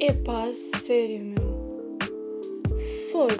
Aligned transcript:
Epá, 0.00 0.52
sério, 0.52 1.24
meu. 1.24 1.98
Foda. 3.10 3.36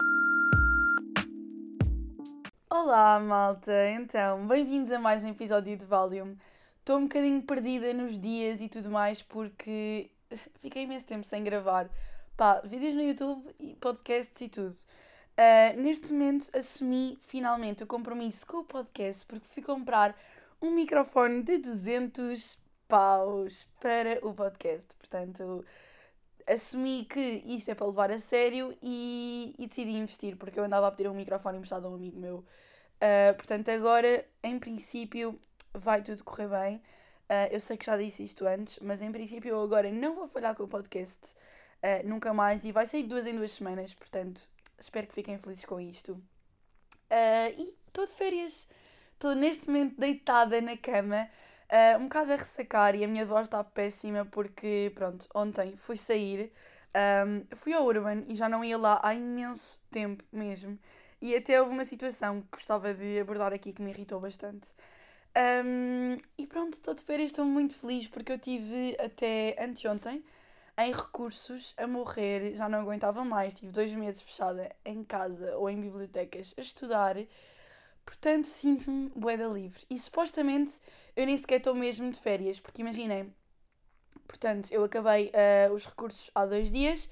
Olá, 2.68 3.20
malta! 3.20 3.72
Então, 3.90 4.44
bem-vindos 4.44 4.90
a 4.90 4.98
mais 4.98 5.22
um 5.22 5.28
episódio 5.28 5.76
de 5.76 5.86
Valium. 5.86 6.36
Estou 6.80 6.98
um 6.98 7.02
bocadinho 7.02 7.40
perdida 7.42 7.94
nos 7.94 8.18
dias 8.18 8.60
e 8.60 8.68
tudo 8.68 8.90
mais 8.90 9.22
porque 9.22 10.10
fiquei 10.58 10.82
imenso 10.82 11.06
tempo 11.06 11.24
sem 11.24 11.44
gravar. 11.44 11.88
Pá, 12.36 12.60
vídeos 12.64 12.96
no 12.96 13.02
YouTube 13.02 13.54
e 13.60 13.76
podcasts 13.76 14.40
e 14.40 14.48
tudo. 14.48 14.74
Uh, 14.74 15.80
neste 15.80 16.12
momento 16.12 16.50
assumi 16.58 17.16
finalmente 17.22 17.84
o 17.84 17.86
compromisso 17.86 18.44
com 18.44 18.56
o 18.56 18.64
podcast 18.64 19.24
porque 19.26 19.46
fui 19.46 19.62
comprar 19.62 20.18
um 20.60 20.72
microfone 20.72 21.40
de 21.40 21.58
200 21.58 22.58
paus 22.88 23.68
para 23.80 24.18
o 24.26 24.34
podcast. 24.34 24.88
Portanto, 24.96 25.64
assumi 26.48 27.04
que 27.04 27.42
isto 27.46 27.70
é 27.70 27.74
para 27.74 27.86
levar 27.86 28.10
a 28.10 28.18
sério 28.18 28.76
e, 28.82 29.54
e 29.58 29.66
decidi 29.66 29.92
investir, 29.92 30.36
porque 30.36 30.58
eu 30.58 30.64
andava 30.64 30.88
a 30.88 30.90
pedir 30.90 31.08
um 31.08 31.14
microfone 31.14 31.58
emprestado 31.58 31.86
a 31.86 31.90
um 31.90 31.94
amigo 31.94 32.18
meu. 32.18 32.36
Uh, 32.38 33.34
portanto, 33.36 33.70
agora, 33.70 34.24
em 34.42 34.58
princípio, 34.58 35.38
vai 35.72 36.02
tudo 36.02 36.24
correr 36.24 36.48
bem. 36.48 36.76
Uh, 36.76 37.52
eu 37.52 37.60
sei 37.60 37.76
que 37.76 37.86
já 37.86 37.96
disse 37.96 38.24
isto 38.24 38.46
antes, 38.46 38.78
mas 38.80 39.02
em 39.02 39.12
princípio 39.12 39.50
eu 39.50 39.62
agora 39.62 39.90
não 39.92 40.14
vou 40.14 40.26
falhar 40.26 40.54
com 40.54 40.64
o 40.64 40.68
podcast 40.68 41.20
uh, 41.82 42.08
nunca 42.08 42.32
mais 42.32 42.64
e 42.64 42.72
vai 42.72 42.86
sair 42.86 43.04
duas 43.04 43.26
em 43.26 43.36
duas 43.36 43.52
semanas, 43.52 43.94
portanto, 43.94 44.48
espero 44.78 45.06
que 45.06 45.14
fiquem 45.14 45.38
felizes 45.38 45.64
com 45.64 45.80
isto. 45.80 46.20
e 47.56 47.74
estou 47.86 48.06
de 48.06 48.12
férias. 48.12 48.66
Estou 49.12 49.34
neste 49.34 49.66
momento 49.66 49.98
deitada 49.98 50.60
na 50.60 50.76
cama 50.76 51.28
Uh, 51.70 51.98
um 51.98 52.04
bocado 52.04 52.32
a 52.32 52.36
ressacar 52.36 52.94
e 52.94 53.04
a 53.04 53.08
minha 53.08 53.26
voz 53.26 53.42
está 53.42 53.62
péssima 53.62 54.24
porque, 54.24 54.90
pronto, 54.94 55.28
ontem 55.34 55.76
fui 55.76 55.96
sair, 55.96 56.50
um, 57.26 57.44
fui 57.56 57.74
ao 57.74 57.84
Urban 57.84 58.24
e 58.26 58.34
já 58.34 58.48
não 58.48 58.64
ia 58.64 58.78
lá 58.78 58.98
há 59.02 59.14
imenso 59.14 59.82
tempo 59.90 60.24
mesmo. 60.32 60.78
E 61.20 61.36
até 61.36 61.60
houve 61.60 61.72
uma 61.72 61.84
situação 61.84 62.40
que 62.40 62.48
gostava 62.52 62.94
de 62.94 63.20
abordar 63.20 63.52
aqui 63.52 63.72
que 63.72 63.82
me 63.82 63.90
irritou 63.90 64.18
bastante. 64.20 64.70
Um, 65.36 66.16
e 66.38 66.46
pronto, 66.46 66.74
estou 66.74 66.94
de 66.94 67.02
férias, 67.02 67.30
estou 67.30 67.44
muito 67.44 67.76
feliz 67.76 68.08
porque 68.08 68.32
eu 68.32 68.38
tive 68.38 68.96
até 68.98 69.54
anteontem 69.62 70.24
em 70.78 70.92
recursos 70.92 71.74
a 71.76 71.86
morrer, 71.86 72.54
já 72.56 72.68
não 72.68 72.80
aguentava 72.80 73.24
mais, 73.24 73.52
tive 73.52 73.72
dois 73.72 73.92
meses 73.92 74.22
fechada 74.22 74.74
em 74.84 75.04
casa 75.04 75.56
ou 75.56 75.68
em 75.68 75.80
bibliotecas 75.80 76.54
a 76.56 76.60
estudar 76.60 77.16
Portanto, 78.08 78.46
sinto-me 78.46 79.10
boeda 79.14 79.46
livre. 79.48 79.84
E 79.90 79.98
supostamente 79.98 80.80
eu 81.14 81.26
nem 81.26 81.36
sequer 81.36 81.58
estou 81.58 81.74
mesmo 81.74 82.10
de 82.10 82.18
férias, 82.18 82.58
porque 82.58 82.80
imaginem, 82.80 83.34
portanto, 84.26 84.72
eu 84.72 84.82
acabei 84.82 85.30
uh, 85.30 85.74
os 85.74 85.84
recursos 85.84 86.30
há 86.34 86.46
dois 86.46 86.70
dias 86.70 87.06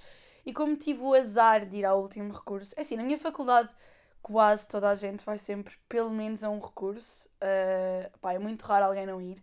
e 0.47 0.55
como 0.55 0.74
tive 0.74 1.02
o 1.02 1.12
azar 1.12 1.67
de 1.67 1.77
ir 1.77 1.84
ao 1.84 2.00
último 2.00 2.33
recurso, 2.33 2.74
é 2.78 2.80
assim, 2.80 2.97
na 2.97 3.02
minha 3.02 3.19
faculdade 3.19 3.69
quase 4.22 4.67
toda 4.67 4.89
a 4.89 4.94
gente 4.94 5.22
vai 5.22 5.36
sempre 5.36 5.77
pelo 5.86 6.11
menos 6.11 6.42
a 6.42 6.48
um 6.48 6.58
recurso. 6.58 7.28
Uh, 7.42 8.19
pá, 8.19 8.33
é 8.33 8.39
muito 8.39 8.62
raro 8.62 8.86
alguém 8.86 9.05
não 9.05 9.20
ir. 9.20 9.36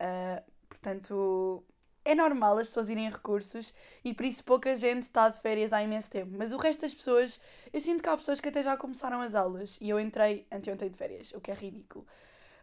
Uh, 0.00 0.42
portanto, 0.66 1.62
é 2.06 2.14
normal 2.14 2.56
as 2.56 2.68
pessoas 2.68 2.88
irem 2.88 3.08
a 3.08 3.10
recursos 3.10 3.74
e 4.04 4.14
por 4.14 4.24
isso 4.24 4.44
pouca 4.44 4.76
gente 4.76 5.02
está 5.02 5.28
de 5.28 5.40
férias 5.40 5.72
há 5.72 5.82
imenso 5.82 6.08
tempo. 6.08 6.30
Mas 6.38 6.52
o 6.52 6.56
resto 6.56 6.82
das 6.82 6.94
pessoas, 6.94 7.40
eu 7.72 7.80
sinto 7.80 8.00
que 8.00 8.08
há 8.08 8.16
pessoas 8.16 8.40
que 8.40 8.48
até 8.48 8.62
já 8.62 8.76
começaram 8.76 9.20
as 9.20 9.34
aulas 9.34 9.76
e 9.80 9.90
eu 9.90 9.98
entrei 9.98 10.46
anteontem 10.50 10.88
de 10.88 10.96
férias, 10.96 11.32
o 11.32 11.40
que 11.40 11.50
é 11.50 11.54
ridículo. 11.54 12.06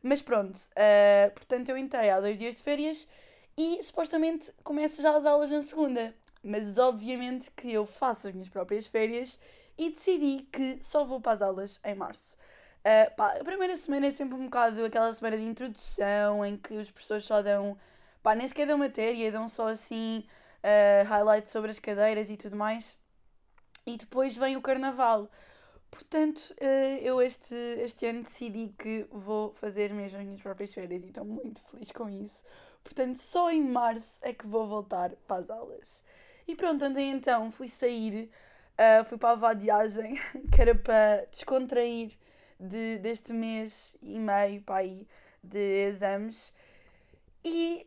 Mas 0.02 0.22
pronto, 0.22 0.56
uh, 0.56 1.32
portanto 1.34 1.70
eu 1.70 1.78
entrei 1.78 2.10
há 2.10 2.22
dois 2.22 2.38
dias 2.38 2.56
de 2.56 2.64
férias 2.64 3.08
e 3.58 3.84
supostamente 3.84 4.52
começo 4.64 5.02
já 5.02 5.16
as 5.16 5.26
aulas 5.26 5.52
na 5.52 5.62
segunda. 5.62 6.16
Mas 6.42 6.78
obviamente 6.78 7.52
que 7.52 7.72
eu 7.72 7.86
faço 7.86 8.30
as 8.30 8.34
minhas 8.34 8.50
próprias 8.50 8.88
férias 8.88 9.38
e 9.78 9.90
decidi 9.90 10.48
que 10.52 10.80
só 10.82 11.04
vou 11.04 11.20
para 11.20 11.34
as 11.34 11.42
aulas 11.42 11.82
em 11.84 11.96
março. 11.96 12.38
Uh, 12.80 13.14
pá, 13.16 13.34
a 13.40 13.44
primeira 13.44 13.76
semana 13.76 14.08
é 14.08 14.12
sempre 14.12 14.36
um 14.36 14.46
bocado 14.46 14.86
aquela 14.86 15.14
semana 15.14 15.38
de 15.38 15.44
introdução 15.44 16.46
em 16.46 16.56
que 16.56 16.76
os 16.76 16.90
professores 16.90 17.26
só 17.26 17.42
dão 17.42 17.78
pá, 18.24 18.34
nem 18.34 18.48
sequer 18.48 18.66
dão 18.66 18.78
matéria, 18.78 19.32
dão 19.32 19.48
só 19.48 19.68
assim 19.68 20.26
uh, 20.64 21.08
highlights 21.08 21.52
sobre 21.52 21.70
as 21.70 21.78
cadeiras 21.78 22.30
e 22.30 22.38
tudo 22.38 22.56
mais. 22.56 22.98
E 23.86 23.98
depois 23.98 24.38
vem 24.38 24.56
o 24.56 24.62
carnaval. 24.62 25.30
Portanto, 25.92 26.56
uh, 26.62 26.98
eu 27.04 27.22
este, 27.22 27.54
este 27.54 28.08
ano 28.08 28.24
decidi 28.24 28.74
que 28.80 29.06
vou 29.12 29.54
fazer 29.54 29.94
mesmo 29.94 30.18
as 30.18 30.26
minhas 30.26 30.42
próprias 30.42 30.74
férias 30.74 31.04
e 31.04 31.08
estou 31.08 31.26
muito 31.26 31.62
feliz 31.70 31.92
com 31.92 32.10
isso. 32.10 32.44
Portanto, 32.84 33.16
só 33.18 33.52
em 33.52 33.62
março 33.62 34.20
é 34.24 34.34
que 34.34 34.48
vou 34.48 34.68
voltar 34.68 35.12
para 35.28 35.42
as 35.42 35.50
aulas. 35.50 36.04
E 36.48 36.56
pronto, 36.56 36.84
ontem 36.86 37.12
então 37.12 37.52
fui 37.52 37.68
sair, 37.68 38.30
uh, 38.74 39.06
fui 39.06 39.18
para 39.18 39.32
a 39.32 39.36
vadiagem, 39.36 40.16
que 40.52 40.62
era 40.62 40.74
para 40.74 41.26
descontrair 41.30 42.14
de, 42.60 42.98
deste 43.00 43.34
mês 43.34 43.96
e 44.02 44.18
meio 44.18 44.62
para 44.62 44.78
aí 44.78 45.08
de 45.44 45.60
exames. 45.88 46.54
E 47.46 47.86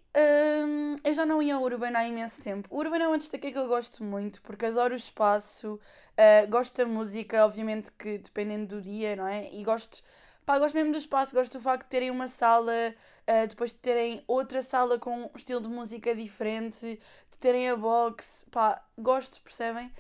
um, 0.67 0.97
eu 1.03 1.15
já 1.15 1.25
não 1.25 1.41
ia 1.41 1.55
ao 1.55 1.63
Urban 1.63 1.97
há 1.97 2.07
imenso 2.07 2.43
tempo. 2.43 2.69
O 2.71 2.79
Urban 2.79 2.99
é 2.99 3.09
uma 3.09 3.17
destaque 3.17 3.51
que 3.53 3.59
eu 3.59 3.67
gosto 3.69 4.05
muito, 4.05 4.43
porque 4.43 4.67
adoro 4.67 4.93
o 4.93 4.97
espaço, 4.97 5.75
uh, 5.75 6.51
gosto 6.51 6.77
da 6.77 6.87
música, 6.87 7.45
obviamente 7.45 7.91
que 7.93 8.19
dependendo 8.19 8.77
do 8.77 8.83
dia, 8.83 9.17
não 9.17 9.27
é? 9.27 9.51
E 9.55 9.65
gosto, 9.65 10.03
pá, 10.45 10.59
gosto 10.59 10.75
mesmo 10.75 10.93
do 10.93 10.99
espaço, 10.99 11.35
gosto 11.35 11.57
do 11.57 11.63
facto 11.63 11.85
de 11.85 11.89
terem 11.89 12.11
uma 12.11 12.29
sala, 12.29 12.71
uh, 12.71 13.47
depois 13.49 13.73
de 13.73 13.79
terem 13.79 14.23
outra 14.27 14.61
sala 14.61 14.99
com 14.99 15.25
um 15.25 15.31
estilo 15.35 15.63
de 15.63 15.69
música 15.69 16.15
diferente, 16.15 17.01
de 17.31 17.39
terem 17.39 17.71
a 17.71 17.77
box, 17.77 18.45
pá, 18.51 18.83
gosto, 18.99 19.41
percebem? 19.43 19.91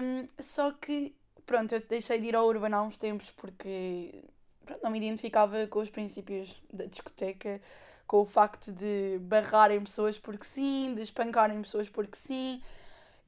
Um, 0.00 0.26
só 0.40 0.70
que, 0.70 1.12
pronto, 1.44 1.74
eu 1.74 1.80
deixei 1.80 2.20
de 2.20 2.28
ir 2.28 2.36
ao 2.36 2.46
Urban 2.46 2.72
há 2.72 2.82
uns 2.82 2.96
tempos 2.96 3.32
porque 3.32 4.24
pronto, 4.64 4.80
não 4.84 4.92
me 4.92 4.98
identificava 4.98 5.66
com 5.66 5.80
os 5.80 5.90
princípios 5.90 6.62
da 6.72 6.84
discoteca 6.86 7.60
com 8.06 8.20
o 8.20 8.24
facto 8.24 8.72
de 8.72 9.18
barrarem 9.22 9.80
pessoas 9.82 10.18
porque 10.18 10.44
sim, 10.44 10.94
de 10.94 11.02
espancarem 11.02 11.60
pessoas 11.62 11.88
porque 11.88 12.16
sim. 12.16 12.62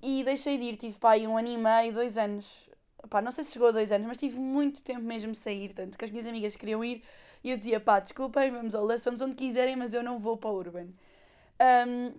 E 0.01 0.23
deixei 0.25 0.57
de 0.57 0.65
ir, 0.65 0.77
tive 0.77 0.99
pá, 0.99 1.13
aí 1.13 1.27
um 1.27 1.37
ano 1.37 1.49
e 1.49 1.57
meio, 1.59 1.93
dois 1.93 2.17
anos. 2.17 2.69
Pá, 3.11 3.21
não 3.21 3.31
sei 3.31 3.45
se 3.45 3.53
chegou 3.53 3.69
a 3.69 3.73
dois 3.73 3.91
anos, 3.91 4.07
mas 4.07 4.17
tive 4.17 4.39
muito 4.39 4.83
tempo 4.83 5.03
mesmo 5.03 5.33
de 5.33 5.39
sair. 5.39 5.73
Tanto 5.73 5.99
que 5.99 6.05
as 6.05 6.11
minhas 6.11 6.27
amigas 6.27 6.57
queriam 6.57 6.85
ir 6.85 7.03
e 7.43 7.51
eu 7.51 7.57
dizia, 7.57 7.81
pá, 7.81 8.01
desculpem, 8.01 8.51
vamos 8.51 8.75
ao 8.75 8.85
Less, 8.85 9.05
vamos 9.05 9.21
onde 9.21 9.35
quiserem, 9.35 9.77
mas 9.77 9.95
eu 9.95 10.03
não 10.03 10.19
vou 10.19 10.37
para 10.37 10.51
o 10.51 10.55
Urban. 10.55 10.89
Um, 11.89 12.13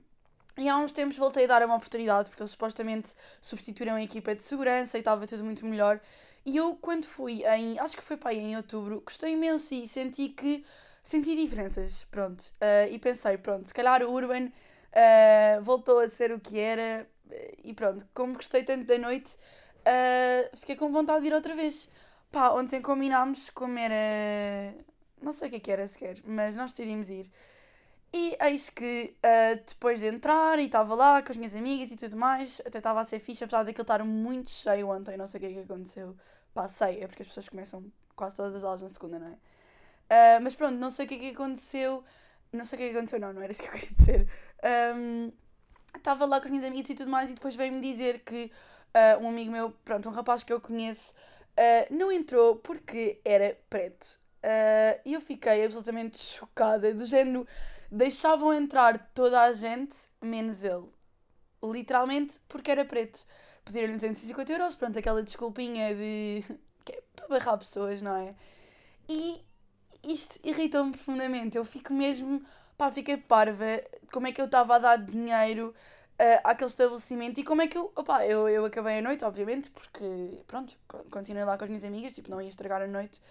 e 0.57 0.67
há 0.67 0.77
uns 0.77 0.91
tempos 0.91 1.17
voltei 1.17 1.45
a 1.45 1.47
dar 1.47 1.63
uma 1.65 1.75
oportunidade, 1.75 2.29
porque 2.29 2.41
eles 2.41 2.51
supostamente 2.51 3.13
substituíram 3.41 3.95
a 3.95 4.03
equipa 4.03 4.35
de 4.35 4.43
segurança 4.43 4.97
e 4.97 5.01
estava 5.01 5.25
tudo 5.25 5.43
muito 5.43 5.65
melhor. 5.65 5.99
E 6.45 6.57
eu, 6.57 6.75
quando 6.75 7.05
fui 7.05 7.43
em, 7.45 7.79
acho 7.79 7.95
que 7.95 8.03
foi 8.03 8.17
para 8.17 8.31
aí 8.31 8.39
em 8.39 8.57
outubro, 8.57 9.01
gostei 9.01 9.33
imenso 9.33 9.73
e 9.73 9.87
senti 9.87 10.29
que 10.29 10.65
senti 11.09 11.35
diferenças, 11.35 12.05
pronto. 12.11 12.41
Uh, 12.61 12.91
e 12.91 12.99
pensei, 12.99 13.37
pronto, 13.37 13.67
se 13.67 13.73
calhar 13.73 14.03
o 14.03 14.11
Urban 14.11 14.45
uh, 14.45 15.61
voltou 15.61 15.99
a 15.99 16.07
ser 16.07 16.31
o 16.31 16.39
que 16.39 16.59
era 16.59 17.07
e 17.63 17.73
pronto, 17.73 18.07
como 18.13 18.33
gostei 18.33 18.63
tanto 18.63 18.85
da 18.85 18.97
noite, 18.97 19.35
uh, 19.35 20.57
fiquei 20.57 20.75
com 20.75 20.91
vontade 20.91 21.21
de 21.21 21.27
ir 21.27 21.33
outra 21.33 21.55
vez. 21.55 21.89
Pá, 22.31 22.51
ontem 22.51 22.81
combinámos 22.81 23.49
como 23.49 23.77
era. 23.79 24.75
Não 25.21 25.33
sei 25.33 25.47
o 25.47 25.51
que 25.51 25.57
é 25.57 25.59
que 25.59 25.71
era 25.71 25.87
sequer, 25.87 26.17
mas 26.23 26.55
nós 26.55 26.71
decidimos 26.71 27.09
ir. 27.09 27.29
E 28.13 28.37
eis 28.41 28.69
que 28.69 29.15
depois 29.67 29.99
de 29.99 30.07
entrar 30.07 30.57
e 30.59 30.65
estava 30.65 30.95
lá 30.95 31.21
com 31.21 31.31
as 31.31 31.37
minhas 31.37 31.55
amigas 31.55 31.91
e 31.91 31.95
tudo 31.95 32.17
mais, 32.17 32.59
até 32.65 32.79
estava 32.79 33.01
a 33.01 33.05
ser 33.05 33.19
fixe, 33.19 33.43
apesar 33.43 33.63
daquilo 33.63 33.83
estar 33.83 34.03
muito 34.03 34.49
cheio 34.49 34.89
ontem, 34.89 35.17
não 35.17 35.27
sei 35.27 35.37
o 35.39 35.41
que 35.41 35.47
é 35.47 35.53
que 35.53 35.59
aconteceu. 35.71 36.15
Pá, 36.53 36.67
sei, 36.67 37.01
é 37.03 37.07
porque 37.07 37.21
as 37.23 37.27
pessoas 37.27 37.49
começam 37.49 37.83
quase 38.15 38.35
todas 38.35 38.55
as 38.55 38.63
aulas 38.63 38.81
na 38.81 38.89
segunda, 38.89 39.19
não 39.19 39.27
é? 39.27 39.37
Uh, 40.09 40.41
mas 40.41 40.55
pronto, 40.55 40.75
não 40.75 40.89
sei 40.89 41.05
o 41.05 41.07
que 41.07 41.15
é 41.15 41.17
que 41.19 41.29
aconteceu. 41.29 42.03
Não 42.51 42.65
sei 42.65 42.77
o 42.77 42.79
que 42.79 42.85
é 42.85 42.89
que 42.89 42.97
aconteceu, 42.97 43.19
não, 43.19 43.31
não 43.31 43.41
era 43.41 43.51
isso 43.51 43.61
que 43.61 43.67
eu 43.67 43.73
queria 43.73 43.95
dizer. 43.95 44.27
Estava 45.95 46.25
um, 46.25 46.27
lá 46.27 46.39
com 46.39 46.45
as 46.45 46.51
minhas 46.51 46.65
amigas 46.65 46.89
e 46.89 46.95
tudo 46.95 47.11
mais, 47.11 47.29
e 47.29 47.33
depois 47.33 47.55
veio-me 47.55 47.79
dizer 47.79 48.21
que 48.21 48.51
uh, 48.95 49.23
um 49.23 49.29
amigo 49.29 49.51
meu, 49.51 49.71
pronto, 49.85 50.09
um 50.09 50.11
rapaz 50.11 50.43
que 50.43 50.51
eu 50.51 50.59
conheço, 50.59 51.13
uh, 51.13 51.93
não 51.93 52.11
entrou 52.11 52.55
porque 52.55 53.21
era 53.23 53.55
preto. 53.69 54.19
E 55.05 55.13
eu 55.13 55.21
fiquei 55.21 55.65
absolutamente 55.65 56.17
chocada, 56.17 56.93
do 56.93 57.05
género, 57.05 57.45
deixavam 57.91 58.53
entrar 58.53 59.11
toda 59.13 59.41
a 59.41 59.53
gente, 59.53 59.95
menos 60.21 60.63
ele. 60.63 60.85
Literalmente 61.61 62.39
porque 62.47 62.71
era 62.71 62.85
preto. 62.85 63.25
Pediram-lhe 63.65 63.95
250 63.95 64.51
euros, 64.51 64.75
pronto, 64.75 64.97
aquela 64.97 65.21
desculpinha 65.21 65.93
de. 65.93 66.43
que 66.85 66.93
é 66.93 67.03
para 67.15 67.27
barrar 67.27 67.57
pessoas, 67.57 68.01
não 68.01 68.15
é? 68.15 68.33
E 69.07 69.43
isto 70.03 70.39
irritou-me 70.43 70.91
profundamente. 70.91 71.57
Eu 71.57 71.65
fico 71.65 71.93
mesmo, 71.93 72.41
pá, 72.77 72.91
fiquei 72.91 73.17
parva. 73.17 73.65
Como 74.11 74.27
é 74.27 74.31
que 74.31 74.41
eu 74.41 74.45
estava 74.45 74.75
a 74.75 74.79
dar 74.79 74.97
dinheiro 74.97 75.73
uh, 76.19 76.39
àquele 76.43 76.69
estabelecimento 76.69 77.39
e 77.39 77.43
como 77.43 77.61
é 77.61 77.67
que 77.67 77.77
eu, 77.77 77.91
opá, 77.95 78.25
eu, 78.25 78.47
eu 78.49 78.65
acabei 78.65 78.99
a 78.99 79.01
noite, 79.01 79.23
obviamente, 79.25 79.69
porque, 79.71 80.05
pronto, 80.47 80.77
continuei 81.09 81.45
lá 81.45 81.57
com 81.57 81.63
as 81.63 81.69
minhas 81.69 81.83
amigas, 81.83 82.13
tipo, 82.13 82.29
não 82.29 82.41
ia 82.41 82.49
estragar 82.49 82.81
a 82.81 82.87
noite 82.87 83.21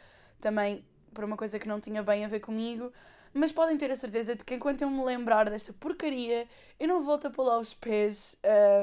também 0.41 0.85
por 1.13 1.25
uma 1.25 1.37
coisa 1.37 1.59
que 1.59 1.69
não 1.69 1.81
tinha 1.81 2.03
bem 2.03 2.25
a 2.25 2.29
ver 2.29 2.41
comigo. 2.41 2.93
Mas 3.35 3.53
podem 3.53 3.77
ter 3.77 3.91
a 3.91 3.97
certeza 3.97 4.35
de 4.35 4.45
que 4.45 4.55
enquanto 4.55 4.83
eu 4.83 4.91
me 4.91 5.05
lembrar 5.05 5.51
desta 5.51 5.73
porcaria, 5.73 6.49
eu 6.81 6.89
não 6.89 7.03
volto 7.03 7.27
a 7.27 7.31
pôr 7.31 7.43
lá 7.45 7.59
os 7.59 7.75
pés 7.75 8.37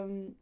um, 0.07 0.33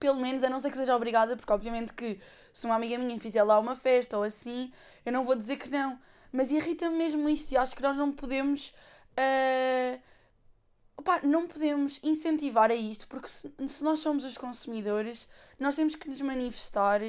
pelo 0.00 0.18
menos, 0.18 0.42
a 0.42 0.48
não 0.48 0.58
ser 0.58 0.70
que 0.70 0.76
seja 0.76 0.96
obrigada, 0.96 1.36
porque 1.36 1.52
obviamente 1.52 1.92
que 1.92 2.18
se 2.52 2.66
uma 2.66 2.74
amiga 2.74 2.98
minha 2.98 3.18
fizer 3.20 3.42
lá 3.42 3.58
uma 3.58 3.76
festa 3.76 4.16
ou 4.16 4.24
assim, 4.24 4.72
eu 5.04 5.12
não 5.12 5.24
vou 5.24 5.36
dizer 5.36 5.56
que 5.56 5.68
não. 5.68 5.98
Mas 6.32 6.50
irrita-me 6.50 6.96
mesmo 6.96 7.28
isto 7.28 7.52
e 7.52 7.56
acho 7.56 7.74
que 7.74 7.82
nós 7.82 7.96
não 7.96 8.12
podemos. 8.12 8.72
Uh, 9.12 10.00
não 11.22 11.46
podemos 11.46 11.98
incentivar 12.02 12.70
a 12.70 12.74
isto, 12.74 13.08
porque 13.08 13.26
se, 13.26 13.50
se, 13.68 13.82
nós 13.82 14.00
somos 14.00 14.22
os 14.24 14.36
consumidores, 14.36 15.26
nós 15.58 15.74
temos 15.74 15.96
que 15.96 16.08
nos 16.08 16.20
manifestar. 16.20 17.00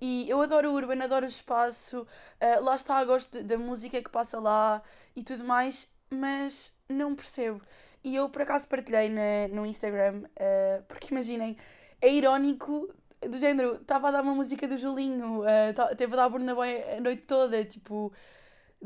E 0.00 0.28
eu 0.28 0.42
adoro 0.42 0.70
o 0.70 0.74
Urban, 0.74 1.02
adoro 1.02 1.24
o 1.24 1.28
espaço, 1.28 2.02
uh, 2.02 2.64
lá 2.64 2.74
está, 2.74 3.02
gosto 3.04 3.42
da 3.42 3.56
música 3.56 4.02
que 4.02 4.10
passa 4.10 4.38
lá 4.38 4.82
e 5.14 5.22
tudo 5.22 5.44
mais, 5.44 5.88
mas 6.10 6.74
não 6.88 7.14
percebo. 7.14 7.62
E 8.04 8.14
eu 8.14 8.28
por 8.28 8.42
acaso 8.42 8.68
partilhei 8.68 9.08
na, 9.08 9.48
no 9.50 9.64
Instagram, 9.64 10.24
uh, 10.24 10.82
porque 10.86 11.12
imaginem, 11.12 11.56
é 12.00 12.12
irónico 12.12 12.92
do 13.20 13.38
género, 13.38 13.76
estava 13.76 14.08
a 14.08 14.10
dar 14.10 14.22
uma 14.22 14.34
música 14.34 14.68
do 14.68 14.76
Julinho, 14.76 15.40
uh, 15.40 15.96
teve 15.96 16.12
a 16.12 16.16
dar 16.16 16.28
Burna 16.28 16.54
Boy 16.54 16.82
a 16.96 17.00
noite 17.00 17.22
toda, 17.22 17.64
tipo, 17.64 18.12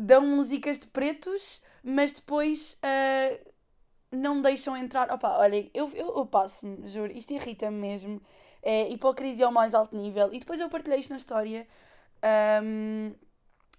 dão 0.01 0.23
músicas 0.23 0.79
de 0.79 0.87
pretos, 0.87 1.61
mas 1.83 2.11
depois 2.11 2.77
uh, 2.85 3.51
não 4.11 4.41
deixam 4.41 4.77
entrar. 4.77 5.11
Opa, 5.11 5.39
olhem, 5.39 5.71
eu, 5.75 5.91
eu, 5.95 6.17
eu 6.17 6.27
passo-me, 6.27 6.89
juro, 6.89 7.13
isto 7.13 7.33
irrita-me 7.33 7.77
mesmo. 7.77 8.21
É 8.63 8.89
hipocrisia 8.91 9.47
ao 9.47 9.53
mais 9.53 9.75
alto 9.75 9.97
nível. 9.97 10.33
E 10.33 10.39
depois 10.39 10.61
eu 10.61 10.69
partilhei 10.69 11.01
isto 11.01 11.11
na 11.11 11.17
história. 11.17 11.67
Um, 12.63 13.15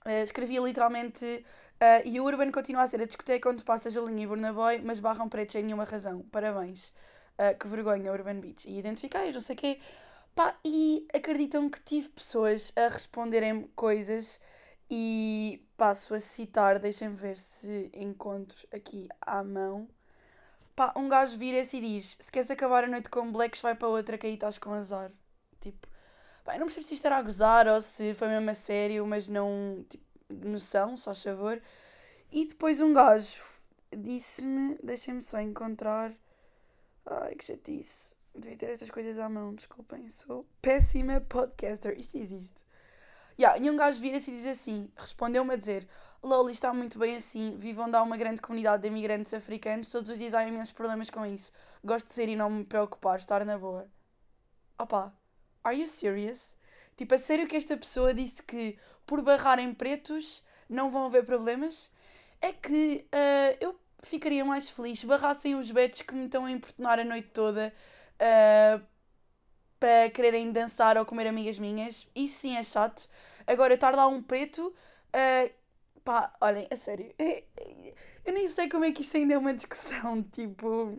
uh, 0.05 0.23
escrevi 0.23 0.57
literalmente. 0.59 1.25
Uh, 1.25 2.07
e 2.07 2.19
o 2.19 2.25
Urban 2.25 2.51
continua 2.51 2.83
a 2.83 2.87
ser 2.87 3.01
a 3.01 3.05
discoteca 3.05 3.49
onde 3.49 3.63
passa 3.63 3.89
Julinho 3.89 4.21
e 4.21 4.27
Burna 4.27 4.53
Boy, 4.53 4.79
mas 4.83 4.99
barram 4.99 5.27
pretos 5.27 5.53
sem 5.53 5.63
nenhuma 5.63 5.83
razão. 5.83 6.21
Parabéns. 6.31 6.93
Uh, 7.39 7.57
que 7.59 7.67
vergonha, 7.67 8.11
Urban 8.11 8.39
Beach. 8.39 8.67
E 8.67 8.77
identifiquei, 8.77 9.31
não 9.31 9.41
sei 9.41 9.55
o 9.55 9.57
quê. 9.57 9.79
Pá, 10.35 10.55
e 10.63 11.07
acreditam 11.13 11.69
que 11.69 11.79
tive 11.81 12.09
pessoas 12.09 12.71
a 12.75 12.87
responderem 12.87 13.69
coisas 13.75 14.39
e 14.93 15.65
passo 15.77 16.13
a 16.13 16.19
citar, 16.19 16.77
deixem-me 16.77 17.15
ver 17.15 17.37
se 17.37 17.89
encontro 17.93 18.67
aqui 18.73 19.07
à 19.21 19.41
mão. 19.41 19.87
Pá, 20.75 20.93
um 20.97 21.07
gajo 21.07 21.37
vira-se 21.37 21.77
e 21.77 21.81
diz: 21.81 22.17
Se 22.19 22.29
queres 22.29 22.51
acabar 22.51 22.83
a 22.83 22.87
noite 22.87 23.09
com 23.09 23.31
blacks, 23.31 23.61
vai 23.61 23.73
para 23.73 23.87
outra 23.87 24.17
que 24.17 24.27
aí 24.27 24.33
estás 24.33 24.57
com 24.57 24.73
azar. 24.73 25.09
Tipo, 25.61 25.87
pá, 26.43 26.55
eu 26.55 26.59
não 26.59 26.65
percebo 26.67 26.87
se 26.87 26.95
isto 26.95 27.05
era 27.05 27.17
a 27.17 27.21
gozar 27.21 27.67
ou 27.67 27.81
se 27.81 28.13
foi 28.15 28.27
mesmo 28.27 28.49
a 28.49 28.53
sério, 28.53 29.07
mas 29.07 29.29
não. 29.29 29.85
Tipo, 29.87 30.03
noção, 30.29 30.97
só 30.97 31.15
favor. 31.15 31.61
E 32.29 32.45
depois 32.45 32.81
um 32.81 32.93
gajo 32.93 33.41
disse-me: 33.97 34.77
Deixem-me 34.83 35.21
só 35.21 35.39
encontrar. 35.39 36.13
Ai, 37.05 37.35
que 37.35 37.45
chatice. 37.45 38.13
Devia 38.35 38.57
ter 38.57 38.69
estas 38.71 38.89
coisas 38.89 39.17
à 39.17 39.29
mão, 39.29 39.55
desculpem, 39.55 40.09
sou 40.09 40.45
péssima 40.61 41.21
podcaster. 41.21 41.97
Isto 41.97 42.17
existe. 42.17 42.65
Yeah, 43.41 43.57
e 43.57 43.71
um 43.71 43.75
gajo 43.75 43.99
vira-se 43.99 44.29
e 44.29 44.35
diz 44.35 44.45
assim: 44.45 44.87
respondeu-me 44.95 45.55
a 45.55 45.57
dizer: 45.57 45.87
Lol, 46.21 46.47
está 46.51 46.71
muito 46.71 46.99
bem 46.99 47.15
assim, 47.15 47.57
vivo 47.57 47.81
onde 47.81 47.95
há 47.95 48.03
uma 48.03 48.15
grande 48.15 48.39
comunidade 48.39 48.83
de 48.83 48.87
imigrantes 48.87 49.33
africanos, 49.33 49.89
todos 49.89 50.11
os 50.11 50.19
dias 50.19 50.35
há 50.35 50.45
imensos 50.45 50.71
problemas 50.71 51.09
com 51.09 51.25
isso. 51.25 51.51
Gosto 51.83 52.05
de 52.05 52.13
ser 52.13 52.29
e 52.29 52.35
não 52.35 52.51
me 52.51 52.63
preocupar, 52.63 53.17
estar 53.17 53.43
na 53.43 53.57
boa. 53.57 53.89
Opa, 54.77 55.11
are 55.63 55.75
you 55.75 55.87
serious? 55.87 56.55
Tipo, 56.95 57.15
a 57.15 57.17
sério 57.17 57.47
que 57.47 57.55
esta 57.55 57.75
pessoa 57.75 58.13
disse 58.13 58.43
que 58.43 58.77
por 59.07 59.23
barrarem 59.23 59.73
pretos 59.73 60.43
não 60.69 60.91
vão 60.91 61.05
haver 61.05 61.25
problemas? 61.25 61.89
É 62.39 62.53
que 62.53 63.07
uh, 63.11 63.57
eu 63.59 63.75
ficaria 64.03 64.45
mais 64.45 64.69
feliz 64.69 64.99
se 64.99 65.07
barrassem 65.07 65.55
os 65.55 65.71
betos 65.71 66.03
que 66.03 66.13
me 66.13 66.25
estão 66.25 66.45
a 66.45 66.51
importunar 66.51 66.99
a 66.99 67.03
noite 67.03 67.29
toda 67.29 67.73
uh, 68.17 68.85
para 69.79 70.11
quererem 70.11 70.51
dançar 70.51 70.95
ou 70.95 71.03
comer 71.03 71.25
amigas 71.25 71.57
minhas. 71.57 72.07
Isso 72.15 72.41
sim 72.41 72.55
é 72.55 72.61
chato. 72.61 73.09
Agora, 73.47 73.73
estar 73.73 73.95
lá 73.95 74.07
um 74.07 74.21
preto. 74.21 74.73
Uh, 75.13 75.51
pá, 76.03 76.33
olhem, 76.41 76.67
a 76.71 76.75
sério. 76.75 77.13
Eu 78.25 78.33
nem 78.33 78.47
sei 78.47 78.69
como 78.69 78.85
é 78.85 78.91
que 78.91 79.01
isto 79.01 79.17
ainda 79.17 79.33
é 79.33 79.37
uma 79.37 79.53
discussão. 79.53 80.23
Tipo, 80.31 80.97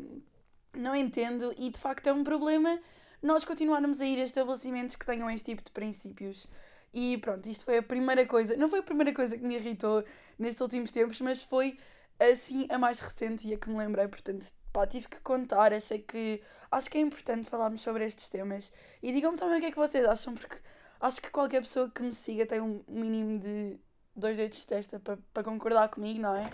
não 0.74 0.94
entendo. 0.94 1.54
E 1.56 1.70
de 1.70 1.80
facto 1.80 2.06
é 2.06 2.12
um 2.12 2.24
problema 2.24 2.78
nós 3.22 3.44
continuarmos 3.44 4.00
a 4.00 4.06
ir 4.06 4.20
a 4.20 4.24
estabelecimentos 4.24 4.96
que 4.96 5.06
tenham 5.06 5.30
este 5.30 5.52
tipo 5.52 5.62
de 5.62 5.70
princípios. 5.70 6.48
E 6.92 7.16
pronto, 7.18 7.48
isto 7.48 7.64
foi 7.64 7.78
a 7.78 7.82
primeira 7.82 8.26
coisa. 8.26 8.56
Não 8.56 8.68
foi 8.68 8.80
a 8.80 8.82
primeira 8.82 9.14
coisa 9.14 9.36
que 9.38 9.44
me 9.44 9.54
irritou 9.54 10.04
nestes 10.38 10.60
últimos 10.60 10.90
tempos, 10.90 11.20
mas 11.20 11.40
foi 11.42 11.78
assim 12.18 12.66
a 12.68 12.78
mais 12.78 13.00
recente 13.00 13.48
e 13.48 13.54
a 13.54 13.58
que 13.58 13.70
me 13.70 13.78
lembrei. 13.78 14.08
Portanto, 14.08 14.46
pá, 14.72 14.86
tive 14.86 15.08
que 15.08 15.20
contar, 15.20 15.72
achei 15.72 16.00
que. 16.00 16.42
Acho 16.70 16.90
que 16.90 16.98
é 16.98 17.00
importante 17.00 17.48
falarmos 17.48 17.80
sobre 17.80 18.04
estes 18.04 18.28
temas. 18.28 18.72
E 19.02 19.12
digam-me 19.12 19.38
também 19.38 19.58
o 19.58 19.60
que 19.60 19.66
é 19.66 19.70
que 19.70 19.76
vocês 19.76 20.06
acham, 20.06 20.34
porque 20.34 20.56
acho 21.02 21.20
que 21.20 21.30
qualquer 21.30 21.60
pessoa 21.60 21.90
que 21.90 22.02
me 22.02 22.14
siga 22.14 22.46
tem 22.46 22.60
um 22.60 22.82
mínimo 22.88 23.38
de 23.38 23.78
dois 24.14 24.36
dedos 24.36 24.58
de 24.58 24.66
testa 24.66 25.00
para 25.00 25.18
pa 25.34 25.42
concordar 25.42 25.88
comigo, 25.88 26.20
não 26.20 26.34
é? 26.34 26.50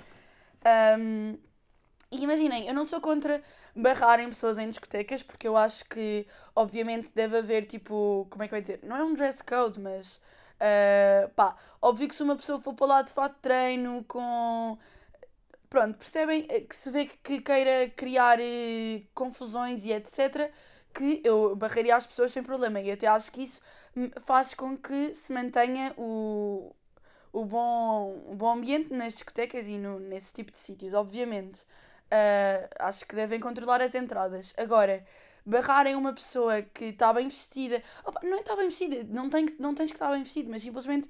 Um, 0.98 1.38
e 2.10 2.22
imaginem, 2.22 2.66
eu 2.66 2.74
não 2.74 2.84
sou 2.84 3.00
contra 3.00 3.42
barrarem 3.76 4.28
pessoas 4.28 4.58
em 4.58 4.68
discotecas, 4.68 5.22
porque 5.22 5.46
eu 5.46 5.56
acho 5.56 5.84
que, 5.84 6.26
obviamente, 6.56 7.12
deve 7.14 7.38
haver 7.38 7.66
tipo. 7.66 8.26
Como 8.30 8.42
é 8.42 8.48
que 8.48 8.54
eu 8.54 8.56
ia 8.56 8.62
dizer? 8.62 8.80
Não 8.82 8.96
é 8.96 9.04
um 9.04 9.14
dress 9.14 9.42
code, 9.44 9.78
mas. 9.78 10.16
Uh, 10.56 11.28
pá, 11.36 11.56
óbvio 11.80 12.08
que 12.08 12.16
se 12.16 12.22
uma 12.22 12.34
pessoa 12.34 12.60
for 12.60 12.74
para 12.74 12.86
lá 12.86 13.02
de 13.02 13.12
fato 13.12 13.36
treino 13.40 14.02
com 14.04 14.76
pronto, 15.68 15.98
percebem 15.98 16.46
eh, 16.48 16.60
que 16.60 16.74
se 16.74 16.90
vê 16.90 17.06
que 17.06 17.40
queira 17.40 17.90
criar 17.94 18.38
eh, 18.40 19.02
confusões 19.14 19.84
e 19.84 19.92
etc., 19.92 20.50
que 20.98 21.20
eu 21.22 21.54
barraria 21.54 21.94
as 21.94 22.04
pessoas 22.04 22.32
sem 22.32 22.42
problema. 22.42 22.80
E 22.80 22.90
até 22.90 23.06
acho 23.06 23.30
que 23.30 23.44
isso 23.44 23.62
faz 24.24 24.52
com 24.52 24.76
que 24.76 25.14
se 25.14 25.32
mantenha 25.32 25.94
o, 25.96 26.74
o, 27.32 27.44
bom, 27.44 28.20
o 28.26 28.34
bom 28.34 28.54
ambiente 28.54 28.92
nas 28.92 29.12
discotecas 29.12 29.68
e 29.68 29.78
no, 29.78 30.00
nesse 30.00 30.34
tipo 30.34 30.50
de 30.50 30.58
sítios, 30.58 30.94
obviamente. 30.94 31.62
Uh, 32.10 32.68
acho 32.80 33.06
que 33.06 33.14
devem 33.14 33.38
controlar 33.38 33.80
as 33.80 33.94
entradas. 33.94 34.52
Agora, 34.56 35.06
barrarem 35.46 35.94
uma 35.94 36.12
pessoa 36.12 36.62
que 36.62 36.86
está 36.86 37.12
bem 37.12 37.28
vestida. 37.28 37.80
Opa, 38.04 38.20
não 38.24 38.38
é 38.38 38.40
está 38.40 38.56
bem 38.56 38.68
vestida, 38.68 39.06
não, 39.08 39.30
tem, 39.30 39.46
não 39.60 39.74
tens 39.74 39.90
que 39.90 39.96
estar 39.96 40.10
bem 40.10 40.24
vestido, 40.24 40.50
mas 40.50 40.62
simplesmente 40.62 41.08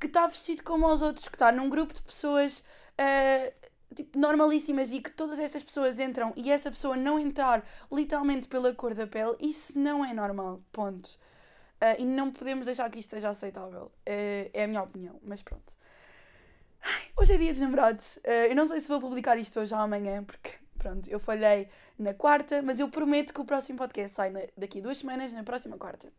que 0.00 0.06
está 0.06 0.26
vestido 0.26 0.62
como 0.62 0.86
aos 0.86 1.02
outros, 1.02 1.28
que 1.28 1.36
está 1.36 1.52
num 1.52 1.68
grupo 1.68 1.92
de 1.92 2.02
pessoas. 2.02 2.60
Uh, 2.98 3.52
tipo, 3.94 4.18
normalíssimas 4.18 4.92
e 4.92 5.00
que 5.00 5.10
todas 5.10 5.38
essas 5.38 5.62
pessoas 5.62 5.98
entram 5.98 6.32
e 6.36 6.50
essa 6.50 6.70
pessoa 6.70 6.96
não 6.96 7.18
entrar 7.18 7.64
literalmente 7.90 8.48
pela 8.48 8.74
cor 8.74 8.94
da 8.94 9.06
pele, 9.06 9.36
isso 9.40 9.78
não 9.78 10.04
é 10.04 10.12
normal. 10.12 10.60
Ponto. 10.72 11.18
Uh, 11.76 12.00
e 12.00 12.04
não 12.06 12.30
podemos 12.30 12.64
deixar 12.64 12.90
que 12.90 12.98
isto 12.98 13.10
seja 13.10 13.28
aceitável. 13.28 13.92
Uh, 14.08 14.50
é 14.52 14.64
a 14.64 14.66
minha 14.66 14.82
opinião, 14.82 15.20
mas 15.22 15.42
pronto. 15.42 15.74
Hoje 17.16 17.34
é 17.34 17.38
dia 17.38 17.52
dos 17.52 17.60
namorados. 17.60 18.16
Uh, 18.18 18.48
eu 18.48 18.56
não 18.56 18.66
sei 18.66 18.80
se 18.80 18.88
vou 18.88 19.00
publicar 19.00 19.36
isto 19.36 19.60
hoje 19.60 19.74
ou 19.74 19.80
amanhã, 19.80 20.24
porque 20.24 20.52
pronto, 20.78 21.08
eu 21.08 21.20
falhei 21.20 21.68
na 21.98 22.14
quarta, 22.14 22.62
mas 22.62 22.80
eu 22.80 22.88
prometo 22.88 23.34
que 23.34 23.40
o 23.40 23.44
próximo 23.44 23.78
podcast 23.78 24.14
sai 24.14 24.30
na, 24.30 24.40
daqui 24.56 24.78
a 24.78 24.82
duas 24.82 24.98
semanas, 24.98 25.32
na 25.32 25.42
próxima 25.42 25.76
quarta. 25.76 26.10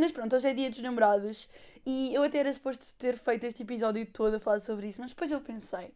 mas 0.00 0.10
pronto, 0.10 0.34
hoje 0.34 0.48
é 0.48 0.52
dia 0.52 0.70
dos 0.70 0.80
namorados 0.80 1.48
e 1.86 2.14
eu 2.14 2.22
até 2.22 2.38
era 2.38 2.52
suposto 2.52 2.94
ter 2.96 3.16
feito 3.18 3.44
este 3.44 3.62
episódio 3.62 4.04
todo 4.06 4.36
a 4.36 4.40
falar 4.40 4.60
sobre 4.60 4.88
isso, 4.88 5.00
mas 5.00 5.10
depois 5.10 5.30
eu 5.30 5.40
pensei, 5.40 5.92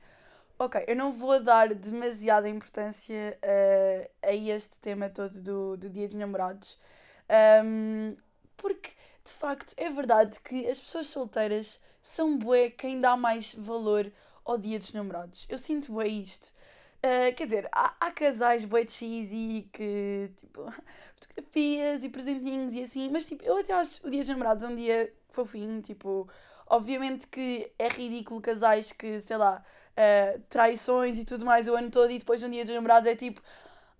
ok, 0.58 0.84
eu 0.86 0.96
não 0.96 1.12
vou 1.12 1.40
dar 1.40 1.72
demasiada 1.74 2.48
importância 2.48 3.38
uh, 3.42 4.10
a 4.22 4.34
este 4.34 4.78
tema 4.80 5.08
todo 5.08 5.40
do, 5.40 5.76
do 5.76 5.88
Dia 5.88 6.06
dos 6.06 6.16
Namorados, 6.16 6.78
um, 7.64 8.14
porque 8.56 8.90
de 9.24 9.32
facto 9.32 9.72
é 9.76 9.88
verdade 9.90 10.38
que 10.40 10.66
as 10.66 10.80
pessoas 10.80 11.06
solteiras 11.08 11.80
são 12.02 12.36
bué 12.36 12.70
quem 12.70 13.00
dá 13.00 13.16
mais 13.16 13.54
valor 13.54 14.10
ao 14.44 14.58
Dia 14.58 14.78
dos 14.78 14.92
Namorados. 14.92 15.46
Eu 15.48 15.58
sinto 15.58 15.92
bué 15.92 16.08
isto. 16.08 16.52
Uh, 16.98 17.32
quer 17.36 17.44
dizer, 17.44 17.68
há, 17.70 17.94
há 18.00 18.10
casais 18.10 18.64
bué 18.64 18.84
cheesy 18.86 19.68
que, 19.72 20.32
tipo, 20.36 20.66
fotografias 21.14 22.02
e 22.02 22.08
presentinhos 22.08 22.72
e 22.72 22.82
assim, 22.82 23.08
mas 23.10 23.24
tipo, 23.24 23.44
eu 23.44 23.56
até 23.58 23.72
acho 23.72 24.04
o 24.06 24.10
Dia 24.10 24.20
dos 24.20 24.28
Namorados 24.28 24.64
um 24.64 24.74
dia 24.74 25.12
fofinho, 25.30 25.80
tipo, 25.82 26.28
obviamente 26.66 27.26
que 27.26 27.70
é 27.78 27.88
ridículo 27.88 28.40
casais 28.40 28.92
que, 28.92 29.20
sei 29.20 29.36
lá, 29.36 29.62
uh, 29.92 30.40
traições 30.48 31.18
e 31.18 31.24
tudo 31.24 31.44
mais 31.44 31.68
o 31.68 31.74
ano 31.74 31.90
todo 31.90 32.10
e 32.10 32.18
depois 32.18 32.42
no 32.42 32.48
dia 32.48 32.64
dos 32.64 32.74
namorados 32.74 33.08
é 33.08 33.16
tipo, 33.16 33.42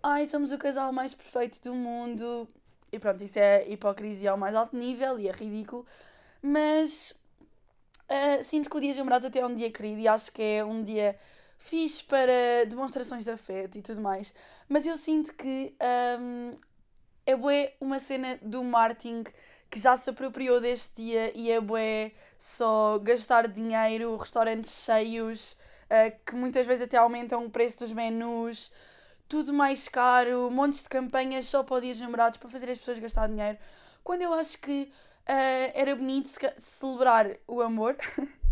ai, 0.03 0.27
somos 0.27 0.53
o 0.53 0.59
casal 0.59 0.93
mais 0.93 1.15
perfeito 1.15 1.61
do 1.63 1.75
mundo. 1.75 2.49
E 2.91 2.99
pronto, 2.99 3.23
isso 3.23 3.39
é 3.39 3.69
hipocrisia 3.69 4.31
ao 4.31 4.37
mais 4.39 4.55
alto 4.55 4.77
nível 4.77 5.19
e 5.19 5.29
é 5.29 5.33
ridículo. 5.33 5.87
Mas 6.41 7.15
uh, 8.09 8.43
sinto 8.43 8.71
que 8.71 8.77
o 8.77 8.81
dia 8.81 8.91
dos 8.91 8.99
namorados 8.99 9.27
até 9.27 9.41
é 9.41 9.47
um 9.47 9.55
dia 9.55 9.71
querido 9.71 10.01
e 10.01 10.09
acho 10.09 10.33
que 10.33 10.43
é 10.43 10.65
um 10.65 10.83
dia 10.83 11.17
fixe 11.59 12.03
para 12.05 12.65
demonstrações 12.67 13.25
de 13.25 13.31
afeto 13.31 13.77
e 13.77 13.83
tudo 13.83 14.01
mais. 14.01 14.33
Mas 14.69 14.87
eu 14.87 14.97
sinto 14.97 15.35
que 15.35 15.75
um, 16.21 16.57
é 17.27 17.37
bué 17.37 17.75
uma 17.81 17.99
cena 17.99 18.39
do 18.41 18.63
marketing 18.65 19.25
que 19.71 19.79
já 19.79 19.97
se 19.97 20.09
apropriou 20.11 20.61
deste 20.61 21.03
dia 21.03 21.33
e 21.35 21.51
é 21.51 21.61
bué 21.61 22.13
só 22.39 22.99
gastar 22.99 23.47
dinheiro, 23.49 24.17
restaurantes 24.17 24.85
cheios, 24.85 25.57
uh, 25.85 26.17
que 26.25 26.35
muitas 26.35 26.67
vezes 26.67 26.85
até 26.85 26.97
aumentam 26.97 27.45
o 27.45 27.51
preço 27.51 27.81
dos 27.81 27.93
menus, 27.93 28.73
tudo 29.29 29.53
mais 29.53 29.89
caro, 29.89 30.51
montes 30.51 30.83
de 30.83 30.89
campanhas 30.89 31.47
só 31.47 31.63
para 31.63 31.77
o 31.77 31.81
dia 31.81 31.93
dos 31.93 32.01
namorados, 32.01 32.39
para 32.39 32.49
fazer 32.49 32.71
as 32.71 32.79
pessoas 32.79 32.99
gastar 32.99 33.29
dinheiro. 33.29 33.59
Quando 34.03 34.23
eu 34.23 34.33
acho 34.33 34.59
que 34.59 34.91
uh, 35.29 35.73
era 35.75 35.95
bonito 35.95 36.31
celebrar 36.57 37.37
o 37.47 37.61
amor, 37.61 37.97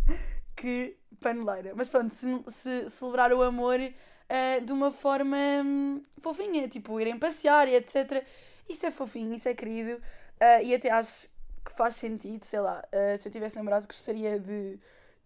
que 0.55 0.97
paneleira, 1.21 1.73
mas 1.75 1.89
pronto, 1.89 2.13
se, 2.13 2.43
se 2.49 2.91
celebrar 2.91 3.33
o 3.33 3.43
amor 3.43 3.81
uh, 3.81 4.65
de 4.65 4.73
uma 4.73 4.91
forma 4.91 5.37
um, 5.65 6.03
fofinha, 6.21 6.69
tipo 6.69 7.01
irem 7.01 7.19
passear 7.19 7.69
e 7.69 7.75
etc. 7.75 8.23
Isso 8.69 8.85
é 8.85 8.91
fofinho, 8.91 9.35
isso 9.35 9.49
é 9.49 9.55
querido 9.55 10.01
uh, 10.41 10.63
e 10.65 10.75
até 10.75 10.91
acho 10.91 11.29
que 11.65 11.73
faz 11.73 11.97
sentido, 11.97 12.45
sei 12.45 12.61
lá, 12.61 12.81
se 13.19 13.29
eu 13.29 13.33
tivesse 13.33 13.57
namorado 13.57 13.89
gostaria 13.89 14.39
de 14.39 14.79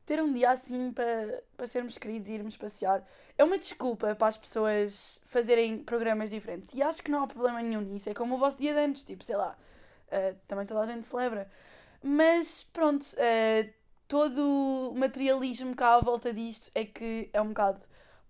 ter 0.06 0.20
um 0.20 0.32
dia 0.32 0.50
assim 0.50 0.90
para, 0.90 1.42
para 1.56 1.66
sermos 1.66 1.96
queridos 1.96 2.28
e 2.28 2.32
irmos 2.32 2.56
passear 2.56 3.04
é 3.38 3.44
uma 3.44 3.56
desculpa 3.56 4.14
para 4.16 4.26
as 4.26 4.36
pessoas 4.36 5.20
fazerem 5.24 5.78
programas 5.78 6.30
diferentes. 6.30 6.74
E 6.74 6.82
acho 6.82 7.02
que 7.02 7.10
não 7.10 7.22
há 7.22 7.26
problema 7.26 7.62
nenhum 7.62 7.80
nisso. 7.80 8.10
É 8.10 8.14
como 8.14 8.34
o 8.34 8.38
vosso 8.38 8.58
dia 8.58 8.74
de 8.74 8.80
anos, 8.80 9.04
tipo, 9.04 9.24
sei 9.24 9.36
lá, 9.36 9.56
uh, 10.08 10.36
também 10.46 10.66
toda 10.66 10.80
a 10.80 10.86
gente 10.86 11.06
celebra. 11.06 11.48
Mas 12.02 12.64
pronto, 12.72 13.02
uh, 13.02 13.72
todo 14.08 14.90
o 14.92 14.94
materialismo 14.94 15.74
cá 15.76 15.94
à 15.94 16.00
volta 16.00 16.34
disto 16.34 16.70
é 16.74 16.84
que 16.84 17.30
é 17.32 17.40
um 17.40 17.48
bocado 17.48 17.80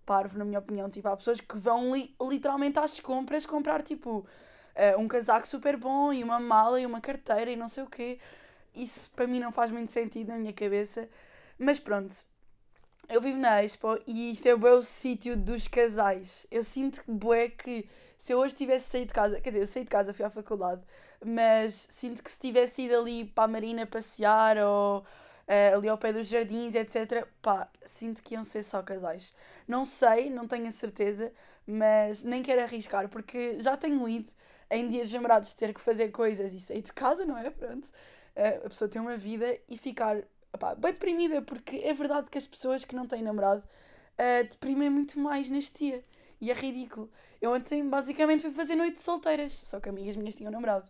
parvo, 0.05 0.37
na 0.37 0.45
minha 0.45 0.59
opinião. 0.59 0.89
Tipo, 0.89 1.09
há 1.09 1.17
pessoas 1.17 1.41
que 1.41 1.57
vão 1.57 1.95
li 1.95 2.15
literalmente 2.21 2.77
às 2.79 2.99
compras 2.99 3.45
comprar 3.45 3.81
tipo 3.81 4.25
uh, 4.75 4.99
um 4.99 5.07
casaco 5.07 5.47
super 5.47 5.77
bom 5.77 6.11
e 6.13 6.23
uma 6.23 6.39
mala 6.39 6.79
e 6.79 6.85
uma 6.85 7.01
carteira 7.01 7.51
e 7.51 7.55
não 7.55 7.67
sei 7.67 7.83
o 7.83 7.87
quê. 7.87 8.19
Isso 8.75 9.11
para 9.11 9.27
mim 9.27 9.39
não 9.39 9.51
faz 9.51 9.71
muito 9.71 9.91
sentido 9.91 10.29
na 10.29 10.37
minha 10.37 10.53
cabeça. 10.53 11.07
Mas 11.57 11.79
pronto, 11.79 12.15
eu 13.09 13.21
vivo 13.21 13.37
na 13.37 13.63
Expo 13.63 13.99
e 14.07 14.31
isto 14.31 14.47
é 14.47 14.55
o 14.55 14.59
o 14.59 14.83
sítio 14.83 15.35
dos 15.35 15.67
casais. 15.67 16.47
Eu 16.49 16.63
sinto 16.63 17.03
bué 17.07 17.49
que 17.49 17.87
se 18.17 18.33
eu 18.33 18.37
hoje 18.39 18.53
tivesse 18.53 18.89
saído 18.89 19.07
de 19.07 19.13
casa, 19.13 19.41
quer 19.41 19.49
dizer, 19.49 19.63
eu 19.63 19.67
saí 19.67 19.83
de 19.83 19.89
casa, 19.89 20.13
fui 20.13 20.23
à 20.23 20.29
faculdade, 20.29 20.81
mas 21.25 21.87
sinto 21.89 22.23
que 22.23 22.31
se 22.31 22.39
tivesse 22.39 22.83
ido 22.83 22.95
ali 22.99 23.25
para 23.25 23.45
a 23.45 23.47
Marina 23.47 23.85
passear 23.85 24.57
ou 24.57 24.99
uh, 24.99 25.77
ali 25.77 25.89
ao 25.89 25.97
pé 25.97 26.13
dos 26.13 26.27
jardins, 26.27 26.75
etc., 26.75 27.27
pá, 27.41 27.67
sinto 27.83 28.21
que 28.21 28.35
iam 28.35 28.43
ser 28.43 28.63
só 28.63 28.81
casais. 28.83 29.33
Não 29.67 29.83
sei, 29.85 30.29
não 30.29 30.47
tenho 30.47 30.67
a 30.67 30.71
certeza, 30.71 31.33
mas 31.65 32.23
nem 32.23 32.43
quero 32.43 32.61
arriscar, 32.61 33.09
porque 33.09 33.59
já 33.59 33.75
tenho 33.75 34.07
ido 34.07 34.31
em 34.71 34.87
dias 34.87 35.09
de 35.09 35.15
namorados 35.15 35.53
ter 35.53 35.73
que 35.73 35.81
fazer 35.81 36.09
coisas 36.09 36.53
e 36.53 36.59
sair 36.59 36.81
de 36.81 36.93
casa, 36.93 37.25
não 37.25 37.37
é? 37.37 37.49
Pronto. 37.49 37.85
Uh, 37.85 38.65
a 38.65 38.69
pessoa 38.69 38.89
tem 38.89 39.01
uma 39.01 39.17
vida 39.17 39.59
e 39.67 39.77
ficar 39.77 40.23
opá, 40.53 40.73
bem 40.73 40.93
deprimida, 40.93 41.41
porque 41.41 41.77
é 41.83 41.93
verdade 41.93 42.29
que 42.29 42.37
as 42.37 42.47
pessoas 42.47 42.85
que 42.85 42.95
não 42.95 43.05
têm 43.05 43.21
namorado 43.21 43.61
uh, 43.61 44.43
deprimem 44.49 44.89
muito 44.89 45.19
mais 45.19 45.49
neste 45.49 45.85
dia. 45.85 46.05
E 46.39 46.49
é 46.49 46.53
ridículo. 46.53 47.11
Eu 47.39 47.53
ontem 47.53 47.87
basicamente 47.87 48.41
fui 48.41 48.51
fazer 48.51 48.75
noite 48.75 48.95
de 48.95 49.01
solteiras, 49.01 49.51
só 49.51 49.79
que 49.79 49.89
amigas 49.89 50.15
minhas 50.15 50.33
tinham 50.33 50.51
namorado. 50.51 50.89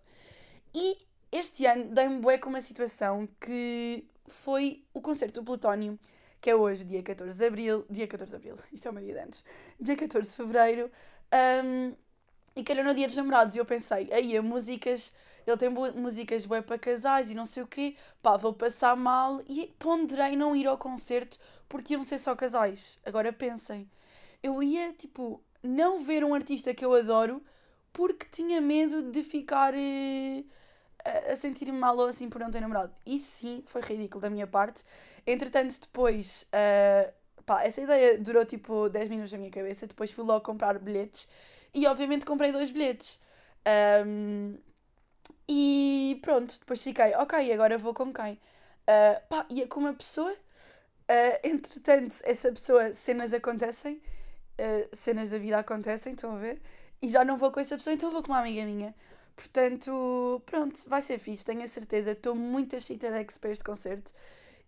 E 0.74 0.98
este 1.32 1.66
ano 1.66 1.94
dei-me 1.94 2.20
bué 2.20 2.38
com 2.38 2.50
uma 2.50 2.62
situação 2.62 3.28
que 3.40 4.08
foi 4.28 4.84
o 4.94 5.02
concerto 5.02 5.42
do 5.42 5.46
Plutónio, 5.46 6.00
que 6.40 6.50
é 6.50 6.56
hoje, 6.56 6.86
dia 6.86 7.04
14 7.04 7.38
de 7.38 7.46
Abril, 7.46 7.86
dia 7.90 8.08
14 8.08 8.32
de 8.32 8.36
Abril, 8.36 8.56
isto 8.72 8.88
é 8.88 8.92
o 8.92 8.94
meu 8.94 9.04
dia 9.04 9.14
de 9.14 9.20
anos, 9.20 9.44
dia 9.80 9.96
14 9.96 10.30
de 10.30 10.36
Fevereiro, 10.36 10.92
um, 11.66 11.96
e 12.56 12.64
calhou 12.64 12.84
no 12.84 12.94
dia 12.94 13.08
dos 13.08 13.16
namorados, 13.16 13.56
e 13.56 13.60
eu 13.60 13.66
pensei, 13.66 14.10
aí, 14.12 14.40
músicas 14.42 15.14
ele 15.46 15.58
tem 15.58 15.70
músicas 15.70 16.46
bué 16.46 16.62
para 16.62 16.78
casais 16.78 17.32
e 17.32 17.36
não 17.36 17.46
sei 17.46 17.64
o 17.64 17.68
quê, 17.68 17.96
pá, 18.22 18.38
vou 18.38 18.54
passar 18.54 18.96
mal 18.96 19.42
e 19.48 19.74
ponderei 19.80 20.36
não 20.36 20.56
ir 20.56 20.68
ao 20.68 20.78
concerto 20.78 21.38
porque 21.68 21.94
iam 21.94 22.04
ser 22.04 22.20
só 22.20 22.36
casais. 22.36 23.00
Agora 23.06 23.32
pensem, 23.34 23.90
eu 24.44 24.62
ia, 24.62 24.94
tipo, 24.94 25.42
não 25.64 26.04
ver 26.04 26.24
um 26.24 26.34
artista 26.34 26.74
que 26.74 26.86
eu 26.86 26.94
adoro 26.94 27.42
porque 27.94 28.26
tinha 28.32 28.62
medo 28.62 29.12
de 29.12 29.24
ficar 29.24 29.74
uh, 29.74 30.46
a, 31.04 31.34
a 31.34 31.36
sentir-me 31.36 31.78
mal 31.78 31.98
ou 31.98 32.08
assim 32.08 32.30
por 32.30 32.40
não 32.40 32.52
ter 32.52 32.62
namorado. 32.62 32.94
Isso 33.06 33.40
sim 33.40 33.64
foi 33.66 33.82
ridículo 33.82 34.22
da 34.22 34.30
minha 34.30 34.48
parte. 34.48 34.84
Entretanto, 35.26 35.80
depois, 35.82 36.46
uh, 36.54 37.14
pá, 37.46 37.64
essa 37.64 37.82
ideia 37.82 38.18
durou 38.18 38.46
tipo 38.46 38.90
10 38.90 39.10
minutos 39.10 39.32
na 39.32 39.40
minha 39.40 39.52
cabeça. 39.52 39.88
Depois 39.88 40.12
fui 40.12 40.24
logo 40.24 40.42
comprar 40.42 40.78
bilhetes 40.80 41.28
e, 41.74 41.88
obviamente, 41.88 42.26
comprei 42.26 42.52
dois 42.52 42.72
bilhetes. 42.72 43.20
Um, 44.06 44.58
e 45.48 46.20
pronto, 46.22 46.60
depois 46.60 46.82
fiquei, 46.82 47.14
ok, 47.16 47.52
agora 47.52 47.78
vou 47.78 47.94
com 47.94 48.14
quem? 48.14 48.34
Uh, 48.34 49.28
pá, 49.30 49.46
ia 49.50 49.68
com 49.68 49.80
uma 49.80 49.94
pessoa, 49.94 50.32
uh, 50.32 51.40
entretanto, 51.44 52.16
essa 52.24 52.52
pessoa, 52.52 52.94
cenas 52.94 53.34
acontecem, 53.34 53.96
uh, 53.96 54.96
cenas 54.96 55.30
da 55.30 55.38
vida 55.38 55.58
acontecem, 55.58 56.14
estão 56.14 56.36
a 56.36 56.38
ver? 56.38 56.62
E 57.02 57.10
já 57.10 57.26
não 57.26 57.38
vou 57.38 57.52
com 57.52 57.60
essa 57.60 57.76
pessoa, 57.76 57.94
então 57.94 58.12
vou 58.12 58.22
com 58.24 58.32
uma 58.32 58.40
amiga 58.40 58.64
minha. 58.66 58.96
Portanto, 59.36 60.42
pronto, 60.46 60.88
vai 60.88 61.02
ser 61.02 61.18
fixe, 61.18 61.44
tenho 61.44 61.64
a 61.64 61.68
certeza. 61.68 62.12
Estou 62.12 62.36
muito 62.36 62.76
excita 62.76 63.10
de 63.10 63.18
expert 63.18 63.58
de 63.58 63.64
concerto. 63.64 64.14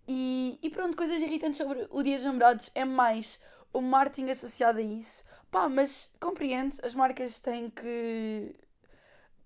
E, 0.07 0.59
e 0.61 0.69
pronto, 0.69 0.97
coisas 0.97 1.21
irritantes 1.21 1.57
sobre 1.57 1.87
o 1.89 2.01
Dia 2.03 2.17
dos 2.17 2.25
Namorados 2.25 2.71
é 2.73 2.83
mais 2.83 3.39
o 3.73 3.81
marketing 3.81 4.29
associado 4.29 4.79
a 4.79 4.81
isso. 4.81 5.23
Pá, 5.51 5.67
mas 5.67 6.09
compreendo, 6.19 6.75
as 6.83 6.95
marcas 6.95 7.39
têm 7.39 7.69
que. 7.69 8.55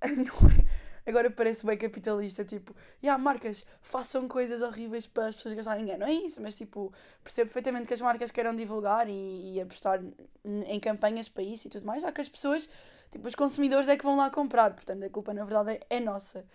É? 1.06 1.10
Agora 1.10 1.32
parece 1.32 1.66
bem 1.66 1.78
capitalista, 1.78 2.44
tipo, 2.44 2.76
e 3.02 3.06
yeah, 3.06 3.24
marcas, 3.24 3.66
façam 3.82 4.28
coisas 4.28 4.62
horríveis 4.62 5.08
para 5.08 5.28
as 5.28 5.36
pessoas 5.36 5.54
gastarem 5.54 5.86
dinheiro. 5.86 6.02
Não 6.02 6.08
é 6.08 6.12
isso, 6.12 6.42
mas 6.42 6.54
tipo, 6.54 6.92
percebo 7.24 7.48
perfeitamente 7.48 7.88
que 7.88 7.94
as 7.94 8.02
marcas 8.02 8.30
queiram 8.30 8.54
divulgar 8.54 9.08
e, 9.08 9.54
e 9.54 9.62
apostar 9.62 10.04
em 10.44 10.80
campanhas 10.82 11.30
para 11.30 11.44
isso 11.44 11.68
e 11.68 11.70
tudo 11.70 11.86
mais, 11.86 12.04
já 12.04 12.12
que 12.12 12.20
as 12.20 12.28
pessoas, 12.28 12.68
tipo, 13.10 13.26
os 13.26 13.36
consumidores 13.36 13.88
é 13.88 13.96
que 13.96 14.04
vão 14.04 14.18
lá 14.18 14.30
comprar, 14.30 14.74
portanto 14.74 15.02
a 15.06 15.10
culpa 15.10 15.34
na 15.34 15.46
verdade 15.46 15.80
é, 15.90 15.96
é 15.96 16.00
nossa. 16.02 16.46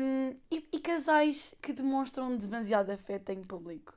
Um, 0.00 0.36
e, 0.48 0.68
e, 0.72 0.78
casais 0.78 1.52
que 1.60 1.72
demonstram 1.72 2.36
demasiado 2.36 2.90
afeto 2.90 3.30
em 3.30 3.42
público. 3.42 3.92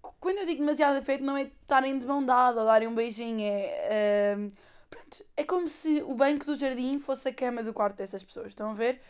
Quando 0.00 0.38
eu 0.38 0.46
digo 0.46 0.60
demasiado 0.60 0.96
afeto, 0.96 1.24
não 1.24 1.36
é 1.36 1.42
estarem 1.42 1.98
de 1.98 2.06
mão 2.06 2.24
dada 2.24 2.60
ou 2.60 2.66
darem 2.66 2.88
um 2.88 2.94
beijinho, 2.94 3.40
é. 3.42 4.36
Um, 4.36 4.50
Pronto, 4.92 5.24
é 5.38 5.44
como 5.44 5.66
se 5.68 6.02
o 6.02 6.14
banco 6.14 6.44
do 6.44 6.54
jardim 6.54 6.98
fosse 6.98 7.26
a 7.26 7.32
cama 7.32 7.62
do 7.62 7.72
quarto 7.72 7.96
dessas 7.96 8.22
pessoas. 8.22 8.48
Estão 8.48 8.70
a 8.70 8.74
ver? 8.74 9.00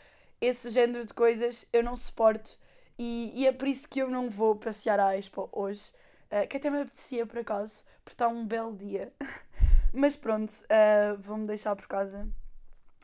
Esse 0.41 0.71
género 0.71 1.05
de 1.05 1.13
coisas 1.13 1.67
eu 1.73 1.83
não 1.83 1.97
suporto 1.97 2.57
e, 2.97 3.33
e 3.35 3.47
é 3.49 3.53
por 3.53 3.67
isso 3.67 3.89
que 3.89 4.01
eu 4.01 4.09
não 4.09 4.31
vou 4.31 4.55
passear 4.55 5.01
à 5.01 5.17
Expo 5.17 5.49
hoje, 5.51 5.93
uh, 6.31 6.47
que 6.47 6.57
até 6.57 6.71
me 6.71 6.83
apetecia 6.83 7.27
por 7.27 7.39
acaso, 7.39 7.85
porque 8.05 8.15
está 8.15 8.29
um 8.29 8.47
belo 8.47 8.77
dia. 8.77 9.13
Mas 9.93 10.15
pronto, 10.15 10.51
uh, 10.51 11.21
vou-me 11.21 11.49
deixar 11.49 11.75
por 11.75 11.89
casa. 11.89 12.29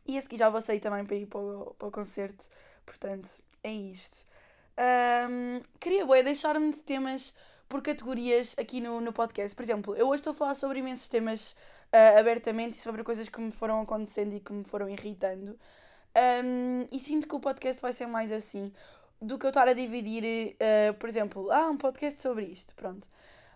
E 0.06 0.16
esse 0.16 0.28
aqui 0.28 0.36
já 0.36 0.48
vou 0.48 0.60
sair 0.60 0.78
também 0.78 1.04
para 1.04 1.16
ir 1.16 1.26
para 1.26 1.40
o, 1.40 1.74
para 1.74 1.88
o 1.88 1.90
concerto, 1.90 2.48
portanto, 2.86 3.28
é 3.64 3.72
isto. 3.72 4.24
Um, 5.28 5.60
queria 5.80 6.06
bué, 6.06 6.22
deixar-me 6.22 6.70
de 6.70 6.82
temas 6.84 7.34
por 7.68 7.82
categorias 7.82 8.54
aqui 8.58 8.80
no, 8.80 9.00
no 9.00 9.12
podcast. 9.12 9.54
Por 9.54 9.62
exemplo, 9.62 9.94
eu 9.96 10.08
hoje 10.08 10.20
estou 10.20 10.32
a 10.32 10.34
falar 10.34 10.54
sobre 10.54 10.78
imensos 10.78 11.08
temas 11.08 11.52
uh, 11.92 12.18
abertamente 12.18 12.78
e 12.78 12.80
sobre 12.80 13.04
coisas 13.04 13.28
que 13.28 13.40
me 13.40 13.52
foram 13.52 13.80
acontecendo 13.82 14.34
e 14.34 14.40
que 14.40 14.52
me 14.52 14.64
foram 14.64 14.88
irritando. 14.88 15.58
Um, 16.16 16.86
e 16.90 16.98
sinto 16.98 17.28
que 17.28 17.34
o 17.34 17.40
podcast 17.40 17.80
vai 17.80 17.92
ser 17.92 18.06
mais 18.06 18.32
assim 18.32 18.72
do 19.20 19.38
que 19.38 19.46
eu 19.46 19.50
estar 19.50 19.68
a 19.68 19.72
dividir, 19.72 20.54
uh, 20.54 20.94
por 20.94 21.08
exemplo, 21.08 21.50
ah, 21.50 21.70
um 21.70 21.76
podcast 21.76 22.20
sobre 22.20 22.44
isto, 22.44 22.74
pronto. 22.74 23.08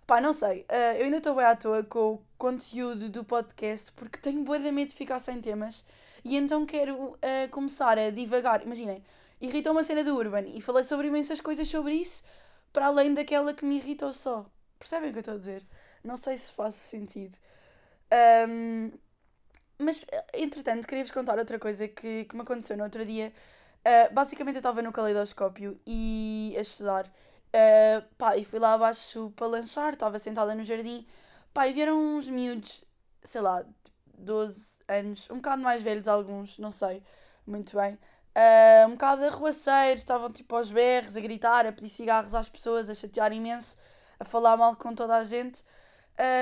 Pá, 0.07 0.21
não 0.21 0.33
sei, 0.33 0.67
uh, 0.71 0.97
eu 0.99 1.05
ainda 1.05 1.19
estou 1.19 1.35
bem 1.35 1.45
à 1.45 1.57
toa 1.57 1.83
com 1.85 2.15
o 2.15 2.23
conteúdo 2.37 3.09
do 3.09 3.25
podcast 3.25 3.93
porque 3.93 4.19
tenho 4.19 4.43
boa 4.43 4.59
medo 4.59 4.89
de 4.89 4.97
ficar 4.97 5.19
sem 5.21 5.41
temas 5.41 5.85
e 6.25 6.37
então 6.37 6.67
quero 6.67 6.95
uh, 6.95 7.19
começar 7.51 7.97
a 7.99 8.11
divagar. 8.11 8.63
Imaginem, 8.63 9.03
irritou 9.41 9.73
uma 9.73 9.85
cena 9.85 10.03
do 10.05 10.17
Urban 10.17 10.45
e 10.47 10.61
falei 10.61 10.85
sobre 10.85 11.09
imensas 11.09 11.41
coisas 11.41 11.69
sobre 11.69 11.95
isso, 11.95 12.23
para 12.73 12.87
além 12.87 13.15
daquela 13.15 13.53
que 13.55 13.65
me 13.65 13.77
irritou 13.77 14.13
só. 14.13 14.47
Percebem 14.79 15.11
o 15.11 15.13
que 15.13 15.19
eu 15.19 15.21
estou 15.21 15.35
a 15.35 15.39
dizer? 15.39 15.65
Não 16.03 16.17
sei 16.17 16.37
se 16.39 16.53
faz 16.53 16.75
sentido. 16.75 17.37
Um, 18.49 18.91
mas, 19.79 20.01
entretanto, 20.35 20.87
queria-vos 20.87 21.11
contar 21.11 21.39
outra 21.39 21.59
coisa 21.59 21.89
que, 21.89 22.25
que 22.25 22.37
me 22.37 22.43
aconteceu 22.43 22.77
no 22.77 22.85
outro 22.85 23.05
dia. 23.05 23.33
Uh, 23.81 24.13
basicamente, 24.15 24.57
eu 24.57 24.61
estava 24.61 24.83
no 24.83 24.93
caleidoscópio 24.93 25.81
e 25.87 26.55
a 26.57 26.61
estudar. 26.61 27.07
Uh, 27.07 28.03
pá, 28.17 28.37
e 28.37 28.45
fui 28.45 28.59
lá 28.59 28.75
abaixo 28.75 29.33
para 29.37 29.47
lanchar, 29.47 29.93
estava 29.93 30.19
sentada 30.19 30.55
no 30.55 30.65
jardim. 30.65 31.07
Pá, 31.53 31.69
e 31.69 31.73
vieram 31.73 31.99
uns 32.17 32.29
miúdos, 32.29 32.85
sei 33.23 33.41
lá, 33.41 33.65
12 34.15 34.79
anos, 34.89 35.29
um 35.31 35.37
bocado 35.37 35.63
mais 35.63 35.83
velhos 35.83 36.09
alguns, 36.09 36.59
não 36.59 36.71
sei 36.71 37.03
muito 37.47 37.77
bem. 37.77 37.99
Uh, 38.35 38.89
um 38.89 38.93
bocado 38.93 39.25
arruaceiros, 39.25 40.01
estavam 40.01 40.31
tipo 40.33 40.57
aos 40.57 40.73
berros, 40.73 41.17
a 41.17 41.21
gritar, 41.21 41.67
a 41.67 41.73
pedir 41.73 41.91
cigarros 41.91 42.35
às 42.35 42.49
pessoas, 42.49 42.89
a 42.89 42.95
chatear 42.95 43.33
imenso, 43.33 43.77
a 44.19 44.25
falar 44.25 44.57
mal 44.57 44.75
com 44.75 44.95
toda 44.95 45.17
a 45.17 45.25
gente. 45.25 45.63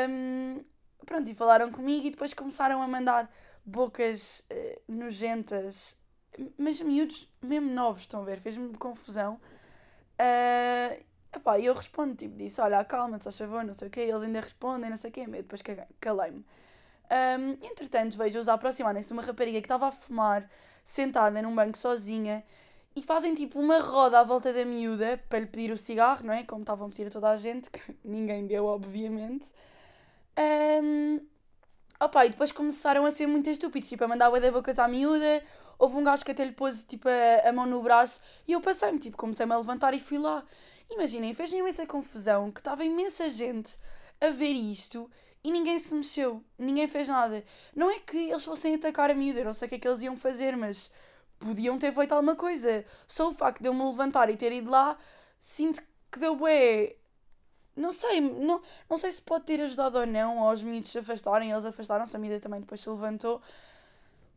Um, 0.09 0.65
pronto, 1.05 1.29
e 1.31 1.35
falaram 1.35 1.71
comigo 1.73 2.07
e 2.07 2.11
depois 2.11 2.33
começaram 2.33 2.81
a 2.81 2.87
mandar 2.87 3.29
bocas 3.65 4.45
uh, 4.53 4.93
nojentas, 4.93 5.97
mas 6.57 6.81
miúdos 6.81 7.29
mesmo 7.43 7.71
novos, 7.71 8.03
estão 8.03 8.23
a 8.23 8.25
ver? 8.25 8.39
Fez-me 8.39 8.77
confusão. 8.77 9.41
Uh, 10.15 11.05
epá, 11.35 11.59
eu 11.59 11.75
respondo, 11.75 12.15
tipo, 12.15 12.37
disse, 12.37 12.61
olha, 12.61 12.85
calma, 12.85 13.21
só 13.21 13.33
favor, 13.33 13.65
não 13.65 13.75
sei 13.75 13.89
o 13.89 13.91
quê, 13.91 14.01
eles 14.03 14.23
ainda 14.23 14.41
respondem, 14.41 14.91
não 14.91 14.97
sei 14.97 15.11
o 15.11 15.13
quê, 15.13 15.23
eu 15.23 15.31
depois 15.31 15.63
calei-me. 16.01 16.45
Um, 17.11 17.67
entretanto, 17.67 18.17
vejo-os 18.17 18.49
aproximarem-se 18.49 19.09
de 19.09 19.13
uma 19.13 19.23
rapariga 19.23 19.61
que 19.61 19.65
estava 19.65 19.89
a 19.89 19.93
fumar, 19.93 20.49
sentada 20.85 21.43
num 21.43 21.55
banco 21.55 21.77
sozinha, 21.77 22.45
e 22.95 23.03
fazem 23.03 23.35
tipo 23.35 23.59
uma 23.59 23.79
roda 23.79 24.21
à 24.21 24.25
volta 24.25 24.53
da 24.53 24.65
miúda 24.65 25.21
para 25.29 25.41
lhe 25.41 25.47
pedir 25.47 25.73
o 25.73 25.77
cigarro, 25.77 26.25
não 26.25 26.33
é? 26.33 26.43
Como 26.45 26.63
estavam 26.63 26.87
a 26.87 26.91
pedir 26.91 27.07
a 27.07 27.11
toda 27.11 27.31
a 27.31 27.37
gente, 27.37 27.71
que 27.71 27.81
ninguém 28.05 28.47
deu, 28.47 28.65
obviamente. 28.65 29.49
Um, 30.83 31.21
opa, 32.01 32.27
e 32.27 32.31
depois 32.31 32.53
começaram 32.53 33.05
a 33.05 33.11
ser 33.11 33.27
muito 33.27 33.51
estúpidos, 33.51 33.89
tipo, 33.89 34.05
a 34.05 34.09
mandar 34.09 34.31
da 34.31 34.51
bocas 34.51 34.79
à 34.79 34.87
miúda. 34.87 35.43
Houve 35.79 35.97
um 35.97 36.05
gajo 36.05 36.25
que 36.25 36.31
até 36.31 36.45
lhe 36.45 36.53
pôs 36.53 36.85
tipo, 36.85 37.09
a, 37.09 37.49
a 37.49 37.53
mão 37.53 37.67
no 37.67 37.83
braço 37.83 38.21
e 38.47 38.53
eu 38.53 38.61
passei-me, 38.61 38.99
tipo, 38.99 39.17
comecei-me 39.17 39.53
a 39.53 39.57
levantar 39.57 39.95
e 39.95 40.01
fui 40.01 40.19
lá. 40.19 40.45
Imaginem, 40.91 41.33
fez-me 41.33 41.59
imensa 41.59 41.87
confusão 41.87 42.51
que 42.51 42.61
estava 42.61 42.85
imensa 42.85 43.31
gente 43.31 43.79
a 44.21 44.29
ver 44.29 44.53
isto 44.53 45.11
e 45.43 45.51
ninguém 45.51 45.79
se 45.79 45.95
mexeu, 45.95 46.45
ninguém 46.59 46.87
fez 46.87 47.09
nada. 47.09 47.43
Não 47.75 47.91
é 47.91 47.99
que 47.99 48.17
eles 48.17 48.45
fossem 48.45 48.75
atacar 48.75 49.11
a 49.11 49.15
miúda, 49.15 49.41
eu 49.41 49.45
não 49.45 49.55
sei 49.55 49.67
o 49.67 49.69
que 49.69 49.75
é 49.77 49.79
que 49.79 49.89
eles 49.89 50.03
iam 50.03 50.17
fazer, 50.17 50.57
mas 50.57 50.91
podiam 51.39 51.79
ter 51.79 51.93
feito 51.95 52.13
alguma 52.13 52.37
coisa. 52.37 52.85
Só 53.07 53.31
o 53.31 53.35
facto 53.35 53.63
de 53.63 53.69
eu 53.69 53.75
me 53.75 53.85
levantar 53.85 54.31
e 54.31 54.37
ter 54.37 54.53
ido 54.53 54.71
lá, 54.71 54.99
sinto 55.39 55.83
que 56.13 56.19
deu 56.19 56.37
bué. 56.37 56.97
Não 57.75 57.93
sei, 57.93 58.21
não, 58.21 58.61
não 58.89 58.99
sei 58.99 59.11
se 59.13 59.23
pode 59.23 59.45
ter 59.47 59.61
ajudado 59.61 59.99
ou 59.99 60.07
não 60.07 60.41
aos 60.41 60.63
miúdos 60.63 60.91
se 60.91 60.99
afastarem, 60.99 61.51
eles 61.51 61.65
afastaram-se, 61.65 62.15
a 62.15 62.19
miúda 62.19 62.39
também 62.41 62.61
depois 62.61 62.81
se 62.81 62.91
levantou. 62.91 63.41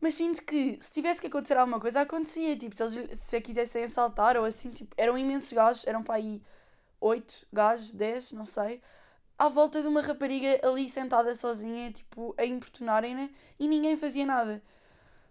Mas 0.00 0.14
sinto 0.14 0.42
que 0.42 0.78
se 0.80 0.92
tivesse 0.92 1.20
que 1.20 1.26
acontecer 1.26 1.56
alguma 1.56 1.80
coisa, 1.80 2.00
acontecia. 2.00 2.56
Tipo, 2.56 2.76
se 2.76 2.82
eles 2.82 3.18
se 3.18 3.36
a 3.36 3.40
quisessem 3.40 3.84
assaltar 3.84 4.36
ou 4.36 4.44
assim, 4.44 4.70
tipo, 4.70 4.94
eram 4.96 5.16
imensos 5.18 5.52
gajos, 5.52 5.86
eram 5.86 6.02
para 6.02 6.16
aí 6.16 6.42
8 7.00 7.46
gajos, 7.52 7.90
10, 7.90 8.32
não 8.32 8.44
sei, 8.44 8.80
à 9.38 9.48
volta 9.48 9.82
de 9.82 9.88
uma 9.88 10.00
rapariga 10.00 10.60
ali 10.62 10.88
sentada 10.88 11.34
sozinha, 11.34 11.90
tipo, 11.90 12.34
a 12.38 12.44
importunarem-na 12.44 13.28
e 13.58 13.66
ninguém 13.66 13.96
fazia 13.96 14.24
nada. 14.24 14.62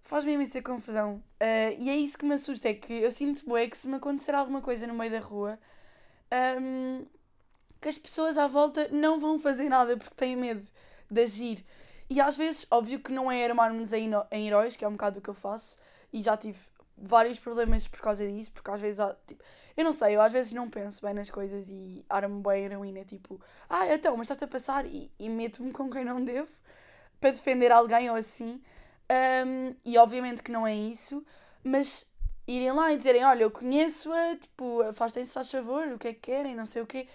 Faz-me 0.01 0.33
imensa 0.33 0.62
confusão. 0.62 1.24
Uh, 1.41 1.79
e 1.79 1.89
é 1.89 1.95
isso 1.95 2.17
que 2.17 2.25
me 2.25 2.33
assusta, 2.33 2.69
é 2.69 2.74
que 2.74 2.93
eu 2.93 3.12
sinto 3.12 3.45
bué 3.45 3.67
que 3.67 3.77
se 3.77 3.88
me 3.88 3.95
acontecer 3.95 4.36
alguma 4.36 4.62
coisa 4.62 4.86
no 4.86 4.93
meio 4.93 5.12
da 5.12 5.19
rua, 5.19 5.57
um, 6.62 7.05
que 7.79 7.88
as 7.88 7.98
pessoas 7.98 8.38
à 8.38 8.48
volta 8.48 8.89
não 8.91 9.19
vão 9.19 9.39
fazer 9.39 9.69
nada 9.69 9.95
porque 9.95 10.15
têm 10.15 10.36
medo 10.36 10.65
de 11.10 11.22
agir. 11.22 11.65
E 12.10 12.19
às 12.19 12.36
vezes, 12.36 12.67
óbvio 12.69 13.00
que 13.00 13.12
não 13.12 13.31
é 13.31 13.45
armar-nos 13.45 13.93
em 13.93 14.12
heróis, 14.31 14.75
que 14.75 14.83
é 14.83 14.88
um 14.88 14.91
bocado 14.91 15.19
o 15.19 15.22
que 15.22 15.29
eu 15.29 15.33
faço, 15.33 15.77
e 16.12 16.22
já 16.22 16.36
tive 16.38 16.60
vários 16.97 17.39
problemas 17.39 17.88
por 17.88 18.01
causa 18.01 18.27
disso, 18.27 18.51
porque 18.51 18.69
às 18.69 18.81
vezes 18.81 19.03
tipo, 19.25 19.43
eu 19.75 19.83
não 19.83 19.93
sei, 19.93 20.15
eu 20.15 20.21
às 20.21 20.31
vezes 20.31 20.53
não 20.53 20.69
penso 20.69 21.01
bem 21.01 21.13
nas 21.13 21.29
coisas 21.29 21.69
e 21.69 22.05
armo 22.09 22.41
bem 22.41 22.63
a 22.63 22.65
heroína, 22.65 23.03
tipo, 23.03 23.41
ah, 23.69 23.93
então, 23.93 24.15
mas 24.15 24.25
estás-te 24.25 24.43
a 24.43 24.47
passar 24.47 24.85
e, 24.85 25.12
e 25.19 25.29
meto-me 25.29 25.71
com 25.71 25.89
quem 25.89 26.05
não 26.05 26.23
devo 26.23 26.51
para 27.19 27.31
defender 27.31 27.71
alguém 27.71 28.09
ou 28.09 28.15
assim. 28.15 28.62
Um, 29.45 29.75
e 29.85 29.97
obviamente 29.97 30.43
que 30.43 30.51
não 30.51 30.65
é 30.65 30.75
isso, 30.75 31.25
mas 31.63 32.05
irem 32.47 32.71
lá 32.71 32.91
e 32.93 32.97
dizerem, 32.97 33.23
olha, 33.23 33.43
eu 33.43 33.51
conheço-a, 33.51 34.35
tipo, 34.35 34.81
afastem-se, 34.81 35.33
faz 35.33 35.50
favor, 35.50 35.88
o 35.88 35.97
que 35.97 36.09
é 36.09 36.13
que 36.13 36.19
querem, 36.19 36.55
não 36.55 36.65
sei 36.65 36.81
o 36.81 36.85
quê. 36.85 37.07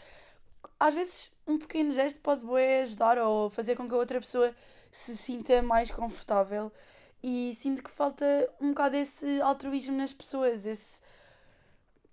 Às 0.81 0.95
vezes 0.95 1.31
um 1.47 1.59
pequeno 1.59 1.93
gesto 1.93 2.21
pode 2.21 2.45
ajudar 2.83 3.19
ou 3.19 3.51
fazer 3.51 3.75
com 3.75 3.89
que 3.89 3.95
a 3.95 3.99
outra 3.99 4.21
pessoa 4.21 4.55
se 4.91 5.17
sinta 5.17 5.63
mais 5.63 5.91
confortável 5.91 6.73
e 7.23 7.55
sinto 7.55 7.83
que 7.83 7.91
falta 7.91 8.25
um 8.61 8.69
bocado 8.69 8.97
esse 8.97 9.41
altruísmo 9.41 9.97
nas 9.97 10.13
pessoas, 10.13 10.67
esse 10.67 11.01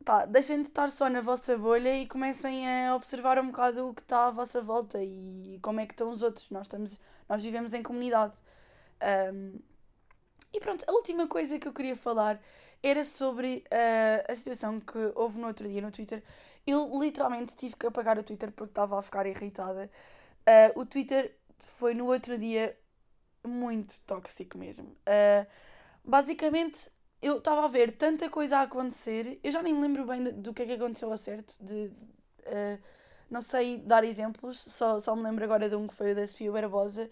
pá, 0.03 0.25
deixem 0.25 0.61
de 0.61 0.69
estar 0.69 0.89
só 0.91 1.09
na 1.09 1.21
vossa 1.21 1.57
bolha 1.57 1.97
e 1.97 2.07
comecem 2.07 2.67
a 2.67 2.95
observar 2.95 3.39
um 3.39 3.47
bocado 3.47 3.89
o 3.89 3.93
que 3.93 4.01
está 4.01 4.27
à 4.27 4.31
vossa 4.31 4.61
volta 4.61 5.03
e 5.03 5.59
como 5.61 5.79
é 5.79 5.85
que 5.85 5.93
estão 5.93 6.11
os 6.11 6.23
outros. 6.23 6.49
Nós, 6.51 6.63
estamos, 6.63 6.99
nós 7.27 7.43
vivemos 7.43 7.73
em 7.73 7.83
comunidade. 7.83 8.35
Um, 9.33 9.59
e 10.53 10.59
pronto, 10.59 10.85
a 10.87 10.91
última 10.93 11.27
coisa 11.27 11.59
que 11.59 11.67
eu 11.67 11.73
queria 11.73 11.95
falar 11.95 12.39
era 12.81 13.03
sobre 13.03 13.63
uh, 13.67 14.31
a 14.31 14.35
situação 14.35 14.79
que 14.79 15.11
houve 15.15 15.39
no 15.39 15.47
outro 15.47 15.67
dia 15.67 15.81
no 15.81 15.91
Twitter. 15.91 16.23
Eu 16.65 16.91
literalmente 16.99 17.55
tive 17.55 17.75
que 17.75 17.85
apagar 17.87 18.17
o 18.17 18.23
Twitter 18.23 18.51
porque 18.51 18.71
estava 18.71 18.97
a 18.97 19.01
ficar 19.01 19.25
irritada. 19.25 19.89
Uh, 20.47 20.79
o 20.79 20.85
Twitter 20.85 21.35
foi 21.59 21.93
no 21.93 22.05
outro 22.05 22.37
dia 22.37 22.77
muito 23.45 23.99
tóxico 24.01 24.57
mesmo. 24.57 24.85
Uh, 24.85 25.45
basicamente, 26.03 26.89
eu 27.21 27.37
estava 27.37 27.65
a 27.65 27.67
ver 27.67 27.91
tanta 27.91 28.29
coisa 28.29 28.57
a 28.57 28.61
acontecer, 28.61 29.39
eu 29.43 29.51
já 29.51 29.61
nem 29.61 29.73
me 29.73 29.81
lembro 29.81 30.05
bem 30.05 30.23
do 30.23 30.53
que 30.53 30.63
é 30.63 30.65
que 30.65 30.73
aconteceu 30.73 31.11
a 31.11 31.17
certo, 31.17 31.55
de, 31.59 31.91
uh, 32.47 32.79
não 33.29 33.41
sei 33.41 33.77
dar 33.77 34.03
exemplos, 34.03 34.59
só, 34.59 34.99
só 34.99 35.15
me 35.15 35.23
lembro 35.23 35.43
agora 35.43 35.67
de 35.67 35.75
um 35.75 35.87
que 35.87 35.93
foi 35.93 36.11
o 36.11 36.15
da 36.15 36.27
Sofia 36.27 36.51
Barbosa, 36.51 37.09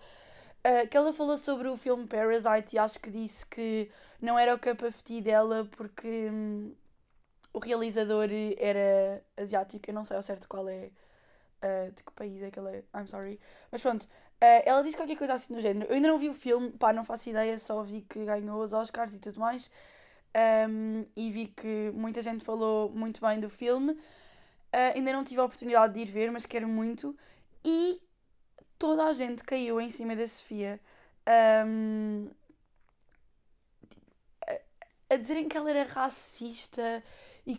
uh, 0.63 0.87
que 0.87 0.95
ela 0.95 1.13
falou 1.13 1.37
sobre 1.37 1.67
o 1.67 1.77
filme 1.77 2.07
Parasite 2.07 2.75
e 2.75 2.79
acho 2.79 2.99
que 2.99 3.09
disse 3.09 3.45
que 3.45 3.89
não 4.21 4.37
era 4.37 4.53
o 4.53 4.59
tea 5.03 5.21
dela 5.21 5.67
porque 5.71 6.29
um, 6.29 6.73
o 7.53 7.59
realizador 7.59 8.27
era 8.57 9.23
asiático, 9.37 9.89
eu 9.89 9.93
não 9.93 10.05
sei 10.05 10.17
ao 10.17 10.23
certo 10.23 10.47
qual 10.47 10.67
é, 10.67 10.89
uh, 11.63 11.91
de 11.91 12.03
que 12.03 12.11
país 12.13 12.41
é 12.41 12.51
que 12.51 12.59
ele 12.59 12.69
é, 12.69 12.83
I'm 12.99 13.07
sorry, 13.07 13.39
mas 13.71 13.81
pronto, 13.81 14.07
Uh, 14.43 14.59
ela 14.65 14.83
disse 14.83 14.97
qualquer 14.97 15.15
coisa 15.15 15.35
assim 15.35 15.53
do 15.53 15.61
género. 15.61 15.89
Eu 15.89 15.95
ainda 15.95 16.09
não 16.09 16.19
vi 16.19 16.27
o 16.27 16.33
filme, 16.33 16.69
pá, 16.71 16.91
não 16.91 17.05
faço 17.05 17.29
ideia, 17.29 17.57
só 17.57 17.81
vi 17.81 18.01
que 18.01 18.25
ganhou 18.25 18.61
os 18.61 18.73
Oscars 18.73 19.13
e 19.13 19.19
tudo 19.19 19.39
mais. 19.39 19.71
Um, 20.69 21.05
e 21.15 21.31
vi 21.31 21.47
que 21.47 21.91
muita 21.95 22.21
gente 22.21 22.43
falou 22.43 22.89
muito 22.89 23.21
bem 23.21 23.39
do 23.39 23.49
filme. 23.49 23.93
Uh, 23.93 24.95
ainda 24.95 25.13
não 25.13 25.23
tive 25.23 25.39
a 25.39 25.45
oportunidade 25.45 25.93
de 25.93 26.01
ir 26.01 26.11
ver, 26.11 26.29
mas 26.29 26.45
quero 26.45 26.67
muito. 26.67 27.15
E 27.63 28.01
toda 28.77 29.05
a 29.05 29.13
gente 29.13 29.45
caiu 29.45 29.79
em 29.79 29.89
cima 29.89 30.13
da 30.13 30.27
Sofia. 30.27 30.77
Um, 31.65 32.29
a, 34.45 35.13
a 35.13 35.15
dizerem 35.15 35.47
que 35.47 35.55
ela 35.55 35.69
era 35.69 35.83
racista 35.83 37.01
e 37.47 37.57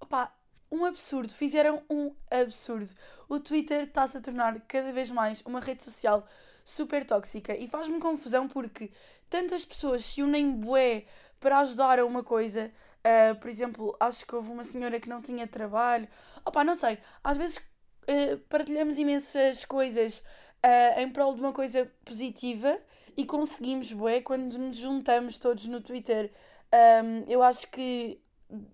opá, 0.00 0.34
um 0.74 0.84
absurdo, 0.84 1.32
fizeram 1.32 1.82
um 1.88 2.12
absurdo. 2.30 2.92
O 3.28 3.38
Twitter 3.38 3.82
está-se 3.84 4.18
a 4.18 4.20
tornar 4.20 4.60
cada 4.66 4.92
vez 4.92 5.10
mais 5.10 5.40
uma 5.42 5.60
rede 5.60 5.84
social 5.84 6.26
super 6.64 7.04
tóxica 7.04 7.56
e 7.56 7.68
faz-me 7.68 8.00
confusão 8.00 8.48
porque 8.48 8.90
tantas 9.30 9.64
pessoas 9.64 10.04
se 10.04 10.22
unem 10.22 10.50
bué 10.50 11.04
para 11.38 11.58
ajudar 11.60 11.98
a 11.98 12.04
uma 12.04 12.24
coisa. 12.24 12.72
Uh, 13.06 13.34
por 13.36 13.48
exemplo, 13.48 13.96
acho 14.00 14.26
que 14.26 14.34
houve 14.34 14.50
uma 14.50 14.64
senhora 14.64 14.98
que 14.98 15.08
não 15.08 15.20
tinha 15.20 15.46
trabalho. 15.46 16.08
Opá, 16.44 16.64
não 16.64 16.74
sei. 16.74 16.98
Às 17.22 17.36
vezes 17.36 17.58
uh, 17.58 18.38
partilhamos 18.48 18.98
imensas 18.98 19.64
coisas 19.64 20.18
uh, 20.64 21.00
em 21.00 21.08
prol 21.10 21.34
de 21.34 21.40
uma 21.40 21.52
coisa 21.52 21.90
positiva 22.04 22.78
e 23.16 23.24
conseguimos, 23.24 23.92
bué, 23.92 24.20
quando 24.20 24.58
nos 24.58 24.76
juntamos 24.76 25.38
todos 25.38 25.66
no 25.66 25.80
Twitter. 25.80 26.32
Um, 26.72 27.30
eu 27.30 27.42
acho 27.42 27.70
que 27.70 28.20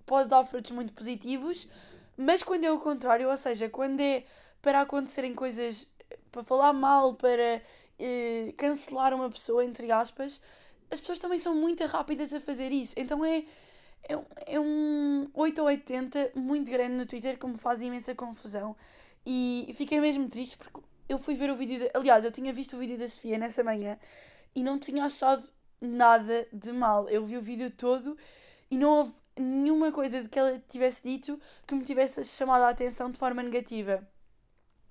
pode 0.06 0.28
dar 0.28 0.44
frutos 0.44 0.70
muito 0.70 0.92
positivos, 0.92 1.68
mas 2.20 2.42
quando 2.42 2.64
é 2.64 2.70
o 2.70 2.78
contrário, 2.78 3.30
ou 3.30 3.36
seja, 3.36 3.66
quando 3.70 3.98
é 4.00 4.24
para 4.60 4.82
acontecerem 4.82 5.34
coisas, 5.34 5.88
para 6.30 6.44
falar 6.44 6.74
mal, 6.74 7.14
para 7.14 7.62
eh, 7.98 8.52
cancelar 8.58 9.14
uma 9.14 9.30
pessoa, 9.30 9.64
entre 9.64 9.90
aspas, 9.90 10.38
as 10.90 11.00
pessoas 11.00 11.18
também 11.18 11.38
são 11.38 11.54
muito 11.54 11.82
rápidas 11.86 12.34
a 12.34 12.38
fazer 12.40 12.72
isso. 12.72 12.94
Então 12.98 13.24
é, 13.24 13.44
é, 14.06 14.18
é 14.46 14.60
um 14.60 15.30
8 15.32 15.60
ou 15.62 15.66
80 15.68 16.32
muito 16.34 16.70
grande 16.70 16.94
no 16.94 17.06
Twitter 17.06 17.38
que 17.38 17.46
me 17.46 17.56
faz 17.56 17.80
imensa 17.80 18.14
confusão. 18.14 18.76
E 19.24 19.72
fiquei 19.74 19.98
mesmo 19.98 20.28
triste 20.28 20.58
porque 20.58 20.78
eu 21.08 21.18
fui 21.18 21.34
ver 21.34 21.50
o 21.50 21.56
vídeo. 21.56 21.78
De, 21.78 21.90
aliás, 21.94 22.22
eu 22.22 22.30
tinha 22.30 22.52
visto 22.52 22.76
o 22.76 22.78
vídeo 22.78 22.98
da 22.98 23.08
Sofia 23.08 23.38
nessa 23.38 23.64
manhã 23.64 23.98
e 24.54 24.62
não 24.62 24.78
tinha 24.78 25.06
achado 25.06 25.42
nada 25.80 26.46
de 26.52 26.70
mal. 26.70 27.08
Eu 27.08 27.24
vi 27.24 27.38
o 27.38 27.42
vídeo 27.42 27.70
todo 27.70 28.14
e 28.70 28.76
não 28.76 28.90
houve 28.90 29.12
nenhuma 29.40 29.92
coisa 29.92 30.22
de 30.22 30.28
que 30.28 30.38
ela 30.38 30.62
tivesse 30.68 31.02
dito 31.02 31.40
que 31.66 31.74
me 31.74 31.84
tivesse 31.84 32.22
chamado 32.24 32.62
a 32.62 32.68
atenção 32.68 33.10
de 33.10 33.18
forma 33.18 33.42
negativa. 33.42 34.06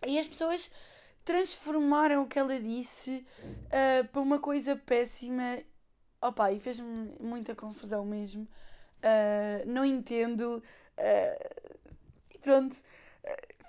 E 0.05 0.17
as 0.17 0.27
pessoas 0.27 0.71
transformaram 1.23 2.23
o 2.23 2.27
que 2.27 2.39
ela 2.39 2.59
disse 2.59 3.25
uh, 3.47 4.07
para 4.07 4.21
uma 4.21 4.39
coisa 4.39 4.75
péssima. 4.75 5.59
Opa, 6.21 6.51
e 6.51 6.59
fez-me 6.59 7.13
muita 7.19 7.55
confusão 7.55 8.05
mesmo. 8.05 8.43
Uh, 8.43 9.67
não 9.67 9.85
entendo. 9.85 10.63
Uh, 10.97 12.39
pronto 12.41 12.77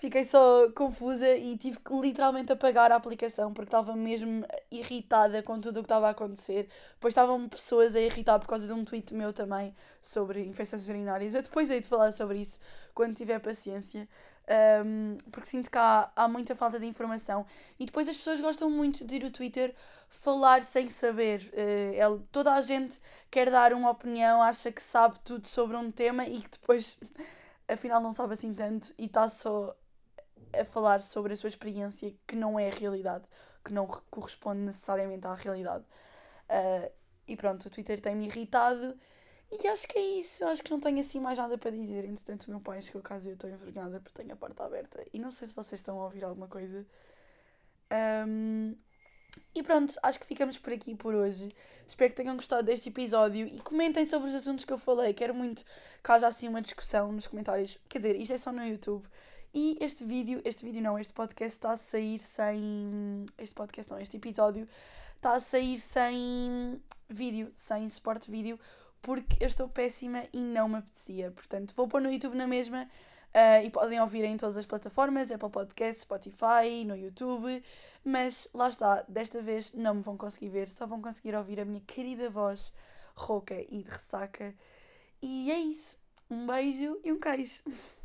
fiquei 0.01 0.25
só 0.25 0.71
confusa 0.71 1.29
e 1.37 1.59
tive 1.59 1.79
que 1.79 1.95
literalmente 2.01 2.51
apagar 2.51 2.91
a 2.91 2.97
aplicação 2.97 3.53
porque 3.53 3.69
estava 3.69 3.95
mesmo 3.95 4.47
irritada 4.71 5.43
com 5.43 5.61
tudo 5.61 5.81
o 5.81 5.83
que 5.83 5.87
estava 5.87 6.09
a 6.09 6.11
acontecer. 6.11 6.69
Depois 6.95 7.13
estavam 7.13 7.47
pessoas 7.47 7.95
a 7.95 8.01
irritar 8.01 8.39
por 8.39 8.47
causa 8.47 8.67
de 8.67 8.73
um 8.73 8.83
tweet 8.83 9.13
meu 9.13 9.31
também 9.31 9.75
sobre 10.01 10.43
infecções 10.47 10.89
urinárias. 10.89 11.35
Eu 11.35 11.43
depois 11.43 11.69
hei 11.69 11.81
de 11.81 11.87
falar 11.87 12.13
sobre 12.13 12.39
isso 12.39 12.59
quando 12.95 13.15
tiver 13.15 13.39
paciência. 13.41 14.09
Um, 14.85 15.19
porque 15.31 15.47
sinto 15.47 15.71
que 15.71 15.77
há, 15.77 16.11
há 16.17 16.27
muita 16.27 16.57
falta 16.57 16.81
de 16.81 16.87
informação 16.87 17.47
e 17.79 17.85
depois 17.85 18.09
as 18.09 18.17
pessoas 18.17 18.41
gostam 18.41 18.69
muito 18.69 19.05
de 19.05 19.17
ir 19.17 19.25
ao 19.25 19.31
Twitter 19.31 19.75
falar 20.09 20.63
sem 20.63 20.89
saber. 20.89 21.43
Uh, 21.53 22.19
toda 22.33 22.55
a 22.55 22.61
gente 22.63 22.99
quer 23.31 23.51
dar 23.51 23.75
uma 23.75 23.91
opinião, 23.91 24.43
acha 24.43 24.73
que 24.73 24.83
sabe 24.83 25.19
tudo 25.21 25.47
sobre 25.47 25.77
um 25.77 25.91
tema 25.91 26.25
e 26.25 26.41
que 26.41 26.59
depois 26.59 26.99
afinal 27.69 28.01
não 28.01 28.13
sabe 28.13 28.33
assim 28.33 28.55
tanto 28.55 28.95
e 28.99 29.05
está 29.05 29.29
só 29.29 29.77
a 30.59 30.65
falar 30.65 31.01
sobre 31.01 31.33
a 31.33 31.37
sua 31.37 31.49
experiência 31.49 32.15
que 32.27 32.37
não 32.37 32.59
é 32.59 32.69
a 32.69 32.75
realidade, 32.75 33.25
que 33.65 33.73
não 33.73 33.87
corresponde 33.87 34.61
necessariamente 34.61 35.27
à 35.27 35.35
realidade. 35.35 35.85
Uh, 36.49 36.91
e 37.27 37.37
pronto, 37.37 37.67
o 37.67 37.71
Twitter 37.71 38.01
tem-me 38.01 38.27
irritado 38.27 38.99
e 39.51 39.67
acho 39.67 39.89
que 39.89 39.99
é 39.99 40.03
isso. 40.21 40.45
Acho 40.45 40.63
que 40.63 40.71
não 40.71 40.81
tenho 40.81 41.01
assim 41.01 41.19
mais 41.19 41.39
nada 41.39 41.59
para 41.59 41.71
dizer. 41.71 42.05
Entretanto, 42.05 42.45
o 42.45 42.51
meu 42.51 42.61
pai 42.61 42.81
chegou 42.81 43.01
a 43.01 43.05
casa 43.05 43.27
e 43.27 43.31
eu 43.31 43.35
estou 43.35 43.51
envergonhada 43.51 44.01
porque 44.01 44.23
tenho 44.23 44.33
a 44.33 44.37
porta 44.37 44.65
aberta. 44.65 45.05
E 45.13 45.19
não 45.19 45.31
sei 45.31 45.49
se 45.49 45.55
vocês 45.55 45.81
estão 45.81 46.01
a 46.01 46.05
ouvir 46.05 46.25
alguma 46.25 46.47
coisa. 46.47 46.87
Um, 48.27 48.77
e 49.55 49.63
pronto, 49.63 49.95
acho 50.03 50.21
que 50.21 50.27
ficamos 50.27 50.59
por 50.59 50.73
aqui 50.73 50.95
por 50.95 51.15
hoje. 51.15 51.55
Espero 51.87 52.11
que 52.11 52.17
tenham 52.17 52.37
gostado 52.37 52.63
deste 52.63 52.89
episódio 52.89 53.47
e 53.47 53.61
comentem 53.61 54.07
sobre 54.07 54.29
os 54.29 54.35
assuntos 54.35 54.65
que 54.65 54.73
eu 54.73 54.79
falei. 54.79 55.13
Quero 55.13 55.35
muito 55.35 55.65
que 56.03 56.13
haja 56.13 56.29
assim 56.29 56.49
uma 56.49 56.63
discussão 56.63 57.11
nos 57.11 57.27
comentários. 57.27 57.77
Quer 57.89 57.99
dizer, 57.99 58.17
isto 58.17 58.33
é 58.33 58.39
só 58.39 58.53
no 58.53 58.65
YouTube. 58.65 59.05
E 59.53 59.77
este 59.81 60.05
vídeo, 60.05 60.41
este 60.45 60.65
vídeo 60.65 60.81
não, 60.81 60.97
este 60.97 61.13
podcast 61.13 61.57
está 61.57 61.73
a 61.73 61.77
sair 61.77 62.21
sem. 62.21 63.27
Este 63.37 63.53
podcast 63.53 63.91
não, 63.91 63.99
este 63.99 64.17
episódio 64.17 64.69
está 65.17 65.33
a 65.33 65.41
sair 65.41 65.77
sem 65.81 66.81
vídeo, 67.09 67.51
sem 67.57 67.89
suporte 67.89 68.31
vídeo, 68.31 68.61
porque 69.03 69.43
eu 69.43 69.49
estou 69.49 69.69
péssima 69.69 70.25
e 70.33 70.41
não 70.41 70.69
me 70.69 70.77
apetecia. 70.77 71.33
Portanto, 71.33 71.75
vou 71.75 71.89
pôr 71.89 72.01
no 72.01 72.13
YouTube 72.13 72.37
na 72.37 72.47
mesma 72.47 72.89
uh, 73.35 73.65
e 73.65 73.71
podem 73.71 74.01
ouvir 74.01 74.23
em 74.23 74.37
todas 74.37 74.57
as 74.57 74.67
plataformas, 74.67 75.33
Apple 75.33 75.51
Podcast, 75.51 76.03
Spotify, 76.03 76.85
no 76.87 76.97
YouTube. 76.97 77.61
Mas 78.05 78.47
lá 78.55 78.69
está, 78.69 79.05
desta 79.09 79.43
vez 79.43 79.73
não 79.73 79.97
me 79.97 80.03
vão 80.03 80.17
conseguir 80.17 80.49
ver, 80.51 80.69
só 80.69 80.87
vão 80.87 81.03
conseguir 81.03 81.35
ouvir 81.35 81.59
a 81.59 81.65
minha 81.65 81.81
querida 81.81 82.31
voz 82.31 82.73
rouca 83.17 83.61
e 83.69 83.83
de 83.83 83.91
ressaca. 83.91 84.55
E 85.21 85.51
é 85.51 85.59
isso. 85.59 85.99
Um 86.31 86.47
beijo 86.47 87.01
e 87.03 87.13
um 87.13 87.19
queijo. 87.19 87.65